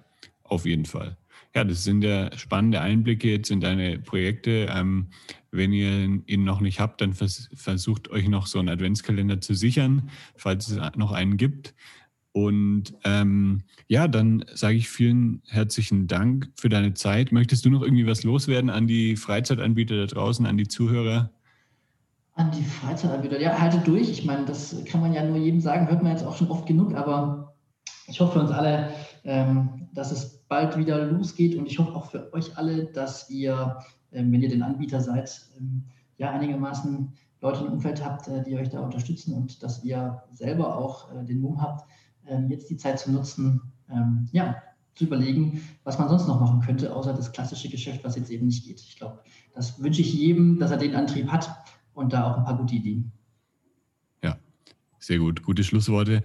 auf 0.45 0.65
jeden 0.65 0.85
Fall. 0.85 1.17
Ja, 1.55 1.63
das 1.63 1.83
sind 1.83 2.03
ja 2.03 2.35
spannende 2.37 2.81
Einblicke 2.81 3.29
jetzt 3.29 3.49
in 3.49 3.61
deine 3.61 3.99
Projekte. 3.99 4.67
Ähm, 4.69 5.07
wenn 5.51 5.73
ihr 5.73 6.21
ihn 6.25 6.43
noch 6.43 6.61
nicht 6.61 6.79
habt, 6.79 7.01
dann 7.01 7.13
vers 7.13 7.49
versucht 7.55 8.09
euch 8.09 8.27
noch 8.27 8.47
so 8.47 8.59
einen 8.59 8.69
Adventskalender 8.69 9.41
zu 9.41 9.53
sichern, 9.53 10.09
falls 10.35 10.69
es 10.69 10.79
noch 10.95 11.11
einen 11.11 11.37
gibt. 11.37 11.73
Und 12.37 12.93
ähm, 13.03 13.63
ja, 13.87 14.07
dann 14.07 14.45
sage 14.53 14.77
ich 14.77 14.89
vielen 14.89 15.41
herzlichen 15.47 16.05
Dank 16.05 16.51
für 16.55 16.69
deine 16.69 16.93
Zeit. 16.93 17.31
Möchtest 17.31 17.65
du 17.65 17.71
noch 17.71 17.81
irgendwie 17.81 18.05
was 18.05 18.23
loswerden 18.23 18.69
an 18.69 18.85
die 18.85 19.15
Freizeitanbieter 19.15 19.97
da 19.97 20.05
draußen, 20.05 20.45
an 20.45 20.57
die 20.57 20.67
Zuhörer? 20.67 21.31
An 22.35 22.51
die 22.51 22.63
Freizeitanbieter, 22.63 23.41
ja, 23.41 23.59
haltet 23.59 23.87
durch. 23.87 24.11
Ich 24.11 24.23
meine, 24.23 24.45
das 24.45 24.75
kann 24.85 25.01
man 25.01 25.13
ja 25.13 25.25
nur 25.25 25.37
jedem 25.37 25.61
sagen, 25.61 25.87
hört 25.87 26.03
man 26.03 26.11
jetzt 26.11 26.23
auch 26.23 26.37
schon 26.37 26.49
oft 26.49 26.67
genug, 26.67 26.93
aber 26.93 27.55
ich 28.05 28.19
hoffe 28.19 28.33
für 28.33 28.39
uns 28.41 28.51
alle, 28.51 28.91
ähm, 29.23 29.87
dass 29.95 30.11
es 30.11 30.36
bald 30.47 30.77
wieder 30.77 31.05
losgeht 31.05 31.55
und 31.55 31.65
ich 31.65 31.79
hoffe 31.79 31.93
auch 31.93 32.11
für 32.11 32.33
euch 32.33 32.57
alle, 32.57 32.85
dass 32.85 33.29
ihr, 33.29 33.77
ähm, 34.11 34.31
wenn 34.31 34.41
ihr 34.41 34.49
den 34.49 34.63
Anbieter 34.63 35.01
seid, 35.01 35.47
ähm, 35.57 35.83
ja 36.17 36.31
einigermaßen 36.31 37.13
Leute 37.41 37.65
im 37.65 37.73
Umfeld 37.73 38.03
habt, 38.03 38.27
äh, 38.27 38.43
die 38.43 38.55
euch 38.55 38.69
da 38.69 38.79
unterstützen 38.79 39.33
und 39.33 39.61
dass 39.61 39.83
ihr 39.83 40.23
selber 40.33 40.77
auch 40.77 41.13
äh, 41.13 41.23
den 41.23 41.41
Mumm 41.41 41.61
habt, 41.61 41.87
ähm, 42.25 42.49
jetzt 42.49 42.69
die 42.69 42.77
Zeit 42.77 42.99
zu 42.99 43.11
nutzen, 43.11 43.61
ja, 44.33 44.61
zu 44.95 45.05
überlegen, 45.05 45.61
was 45.85 45.97
man 45.97 46.09
sonst 46.09 46.27
noch 46.27 46.41
machen 46.41 46.59
könnte, 46.59 46.93
außer 46.93 47.13
das 47.13 47.31
klassische 47.31 47.69
Geschäft, 47.69 48.03
was 48.03 48.17
jetzt 48.17 48.29
eben 48.29 48.47
nicht 48.47 48.65
geht. 48.65 48.81
Ich 48.81 48.97
glaube, 48.97 49.19
das 49.55 49.81
wünsche 49.81 50.01
ich 50.01 50.13
jedem, 50.13 50.59
dass 50.59 50.71
er 50.71 50.77
den 50.77 50.93
Antrieb 50.93 51.29
hat 51.29 51.49
und 51.93 52.11
da 52.11 52.29
auch 52.29 52.37
ein 52.37 52.43
paar 52.43 52.57
gute 52.57 52.75
Ideen. 52.75 53.13
Ja, 54.21 54.37
sehr 54.99 55.19
gut. 55.19 55.41
Gute 55.41 55.63
Schlussworte. 55.63 56.21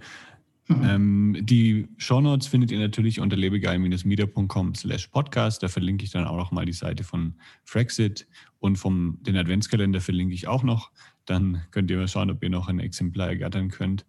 Mhm. 0.67 0.83
Ähm, 0.83 1.37
die 1.41 1.89
Shownotes 1.97 2.47
findet 2.47 2.71
ihr 2.71 2.79
natürlich 2.79 3.19
unter 3.19 3.35
lebegeil-media.com 3.35 4.75
slash 4.75 5.07
podcast. 5.07 5.61
Da 5.61 5.67
verlinke 5.67 6.05
ich 6.05 6.11
dann 6.11 6.25
auch 6.25 6.37
noch 6.37 6.51
mal 6.51 6.65
die 6.65 6.73
Seite 6.73 7.03
von 7.03 7.35
Frexit 7.65 8.27
und 8.59 8.77
vom 8.77 9.17
den 9.21 9.35
Adventskalender 9.35 9.99
verlinke 9.99 10.33
ich 10.33 10.47
auch 10.47 10.63
noch. 10.63 10.91
Dann 11.25 11.61
könnt 11.71 11.91
ihr 11.91 11.97
mal 11.97 12.07
schauen, 12.07 12.31
ob 12.31 12.41
ihr 12.43 12.49
noch 12.49 12.69
ein 12.69 12.79
Exemplar 12.79 13.29
ergattern 13.29 13.69
könnt. 13.69 14.05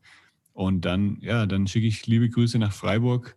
Und 0.52 0.84
dann, 0.84 1.18
ja, 1.20 1.46
dann 1.46 1.66
schicke 1.66 1.88
ich 1.88 2.06
liebe 2.06 2.28
Grüße 2.28 2.58
nach 2.58 2.72
Freiburg 2.72 3.36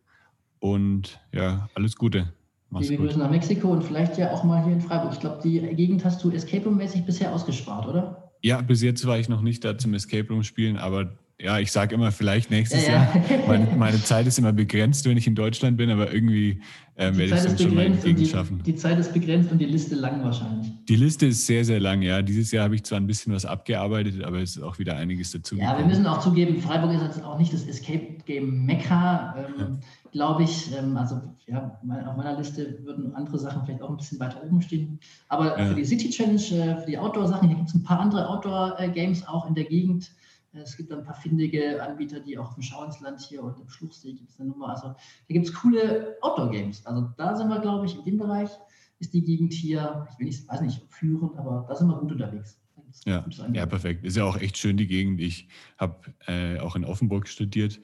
und 0.60 1.19
ja, 1.34 1.67
alles 1.73 1.95
Gute. 1.95 2.34
Mach's 2.69 2.89
liebe 2.89 3.01
gut. 3.01 3.08
Grüße 3.08 3.19
nach 3.19 3.32
Mexiko 3.32 3.71
und 3.71 3.84
vielleicht 3.84 4.17
ja 4.19 4.32
auch 4.32 4.43
mal 4.43 4.63
hier 4.63 4.73
in 4.73 4.82
Freiburg. 4.82 5.13
Ich 5.13 5.19
glaube, 5.19 5.39
die 5.43 5.60
Gegend 5.75 6.06
hast 6.06 6.23
du 6.23 6.30
Escape 6.30 6.65
Room-mäßig 6.65 7.06
bisher 7.06 7.34
ausgespart, 7.34 7.88
oder? 7.88 8.32
Ja, 8.43 8.62
bis 8.62 8.84
jetzt 8.84 9.08
war 9.08 9.17
ich 9.17 9.30
noch 9.30 9.41
nicht 9.41 9.65
da 9.65 9.77
zum 9.77 9.95
Escape 9.95 10.27
Room 10.30 10.43
spielen, 10.43 10.77
aber 10.77 11.17
ja, 11.39 11.60
ich 11.60 11.71
sage 11.71 11.93
immer 11.93 12.12
vielleicht 12.12 12.50
nächstes 12.50 12.88
ja, 12.88 12.93
ja. 12.93 13.15
Jahr. 13.15 13.47
Meine, 13.47 13.67
meine, 13.78 14.04
Zeit 14.04 14.26
ist 14.26 14.39
immer 14.39 14.54
begrenzt, 14.54 15.06
wenn 15.06 15.17
ich 15.17 15.28
in 15.28 15.36
Deutschland 15.36 15.78
bin, 15.78 15.91
aber 15.91 16.12
irgendwie 16.12 16.62
ähm, 16.95 17.15
werde 17.15 17.26
ich 17.26 17.32
es 17.32 17.43
dann 17.43 17.58
schon 17.60 17.76
mal 17.76 17.86
entgegen 17.86 18.26
schaffen. 18.26 18.63
Die 18.65 18.73
Zeit 18.73 18.97
ist 18.97 19.13
begrenzt 19.13 19.52
und 19.52 19.60
die 19.60 19.65
Liste 19.65 19.93
lang 19.93 20.23
wahrscheinlich. 20.23 20.71
Die 20.89 20.95
Liste 20.95 21.28
ist 21.28 21.45
sehr, 21.45 21.63
sehr 21.63 21.80
lang, 21.80 22.02
ja. 22.02 22.23
Dieses 22.23 22.52
Jahr 22.52 22.63
habe 22.63 22.73
ich 22.73 22.84
zwar 22.84 23.00
ein 23.00 23.06
bisschen 23.06 23.34
was 23.34 23.45
abgearbeitet, 23.45 24.23
aber 24.23 24.39
es 24.39 24.58
ist 24.58 24.63
auch 24.63 24.80
wieder 24.80 24.97
einiges 24.97 25.30
dazu. 25.30 25.56
Ja, 25.56 25.73
gekommen. 25.73 25.80
wir 25.80 25.86
müssen 25.89 26.08
auch 26.08 26.21
zugeben, 26.21 26.60
Freiburg 26.60 26.95
ist 26.95 27.04
jetzt 27.04 27.23
auch 27.23 27.38
nicht 27.38 27.54
das 27.54 27.67
Escape 27.67 28.17
Game 28.26 28.65
Mekka, 28.65 29.36
ähm, 29.38 29.54
ja. 29.60 29.67
glaube 30.12 30.41
ich. 30.41 30.76
Ähm, 30.76 30.97
also 30.97 31.21
ja, 31.45 31.80
auf 32.08 32.17
meiner 32.17 32.36
Liste 32.36 32.80
würden 32.84 33.13
andere 33.13 33.38
Sachen 33.38 33.63
vielleicht 33.63 33.84
auch 33.84 33.91
ein 33.91 33.97
bisschen 33.97 34.19
weiter 34.19 34.41
oben 34.43 34.60
stehen. 34.63 35.00
Aber 35.30 35.56
für 35.67 35.76
die 35.76 35.86
City 35.86 36.10
Challenge, 36.10 36.41
äh, 36.41 36.82
für 36.82 36.88
die 36.88 36.97
Outdoor-Sachen, 36.97 37.47
hier 37.47 37.58
gibt 37.58 37.69
es 37.69 37.76
ein 37.76 37.84
paar 37.84 38.00
andere 38.00 38.28
Outdoor-Games 38.28 39.21
äh, 39.21 39.26
auch 39.28 39.47
in 39.47 39.54
der 39.54 39.65
Gegend. 39.65 40.12
Es 40.62 40.78
gibt 40.78 40.91
ein 40.91 41.04
paar 41.04 41.15
findige 41.15 41.82
Anbieter, 41.82 42.20
die 42.20 42.38
auch 42.38 42.50
auf 42.50 42.54
dem 42.56 42.63
Schauinsland 42.63 43.22
hier 43.22 43.43
und 43.43 43.60
im 43.60 43.70
Schluchsee 43.70 44.13
gibt 44.13 44.30
es 44.30 44.39
eine 44.39 44.50
Nummer. 44.50 44.70
Also 44.70 44.88
da 44.89 44.96
gibt 45.34 45.48
es 45.48 45.54
coole 45.54 46.17
Outdoor-Games. 46.22 46.86
Also 46.86 47.10
da 47.17 47.36
sind 47.36 47.50
wir, 47.50 47.60
glaube 47.60 47.86
ich, 47.86 47.98
in 47.98 48.06
dem 48.06 48.17
Bereich 48.17 48.50
ist 49.00 49.13
die 49.13 49.24
Gegend 49.24 49.54
hier, 49.54 50.08
ich 50.12 50.20
will 50.20 50.28
nicht, 50.28 50.48
weiß 50.48 50.62
nicht, 50.62 50.82
führend, 50.89 51.38
aber 51.38 51.65
da 51.67 51.76
sind 51.76 51.88
wir 51.88 51.98
gut 51.98 52.12
unterwegs. 52.12 52.60
Ja, 53.06 53.24
ja, 53.54 53.65
perfekt. 53.65 54.04
Ist 54.06 54.17
ja 54.17 54.24
auch 54.24 54.38
echt 54.38 54.58
schön 54.58 54.78
die 54.78 54.88
Gegend. 54.88 55.22
Ich 55.22 55.48
habe 55.78 55.96
äh, 56.26 56.60
auch 56.60 56.76
in 56.76 56.84
Offenburg 56.84 57.28
studiert, 57.28 57.80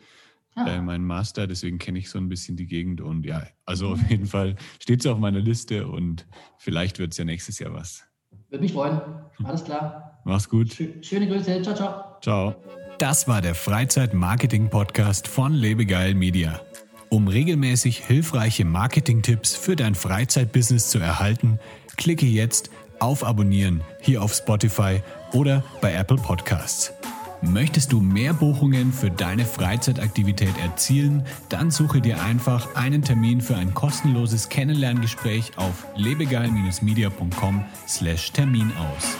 ah. 0.55 0.67
äh, 0.67 0.81
meinen 0.81 1.05
Master, 1.05 1.45
deswegen 1.45 1.77
kenne 1.77 1.99
ich 1.99 2.09
so 2.09 2.17
ein 2.17 2.29
bisschen 2.29 2.57
die 2.57 2.65
Gegend 2.65 3.01
und 3.01 3.25
ja, 3.25 3.43
also 3.65 3.89
auf 3.89 4.09
jeden 4.09 4.25
Fall 4.25 4.55
steht 4.79 5.01
es 5.01 5.05
auf 5.05 5.19
meiner 5.19 5.39
Liste 5.39 5.87
und 5.87 6.25
vielleicht 6.57 6.99
wird 6.99 7.11
es 7.11 7.17
ja 7.17 7.25
nächstes 7.25 7.59
Jahr 7.59 7.73
was. 7.73 8.03
Würde 8.49 8.63
mich 8.63 8.73
freuen. 8.73 9.01
Alles 9.43 9.63
klar. 9.63 10.12
Mach's 10.23 10.49
gut. 10.49 10.75
Schöne 11.01 11.27
Grüße. 11.27 11.61
Ciao, 11.61 11.75
ciao. 11.75 12.03
Ciao. 12.21 12.55
Das 12.97 13.27
war 13.27 13.41
der 13.41 13.53
Freizeit-Marketing-Podcast 13.55 15.27
von 15.27 15.53
Lebegeil 15.53 16.13
Media. 16.13 16.61
Um 17.09 17.27
regelmäßig 17.27 17.97
hilfreiche 17.99 18.63
Marketing-Tipps 18.65 19.55
für 19.55 19.75
dein 19.75 19.95
Freizeitbusiness 19.95 20.89
zu 20.89 20.99
erhalten, 20.99 21.59
klicke 21.97 22.25
jetzt 22.25 22.69
auf 22.99 23.23
Abonnieren 23.23 23.81
hier 24.01 24.23
auf 24.23 24.33
Spotify 24.33 25.01
oder 25.33 25.63
bei 25.81 25.93
Apple 25.93 26.17
Podcasts. 26.17 26.93
Möchtest 27.41 27.91
du 27.91 27.99
mehr 27.99 28.33
Buchungen 28.33 28.93
für 28.93 29.11
deine 29.11 29.45
Freizeitaktivität 29.45 30.57
erzielen? 30.61 31.25
Dann 31.49 31.71
suche 31.71 31.99
dir 31.99 32.23
einfach 32.23 32.73
einen 32.75 33.01
Termin 33.01 33.41
für 33.41 33.57
ein 33.57 33.73
kostenloses 33.73 34.47
Kennenlerngespräch 34.47 35.51
auf 35.57 35.85
lebegeil-media.com/termin 35.97 38.71
aus. 38.77 39.17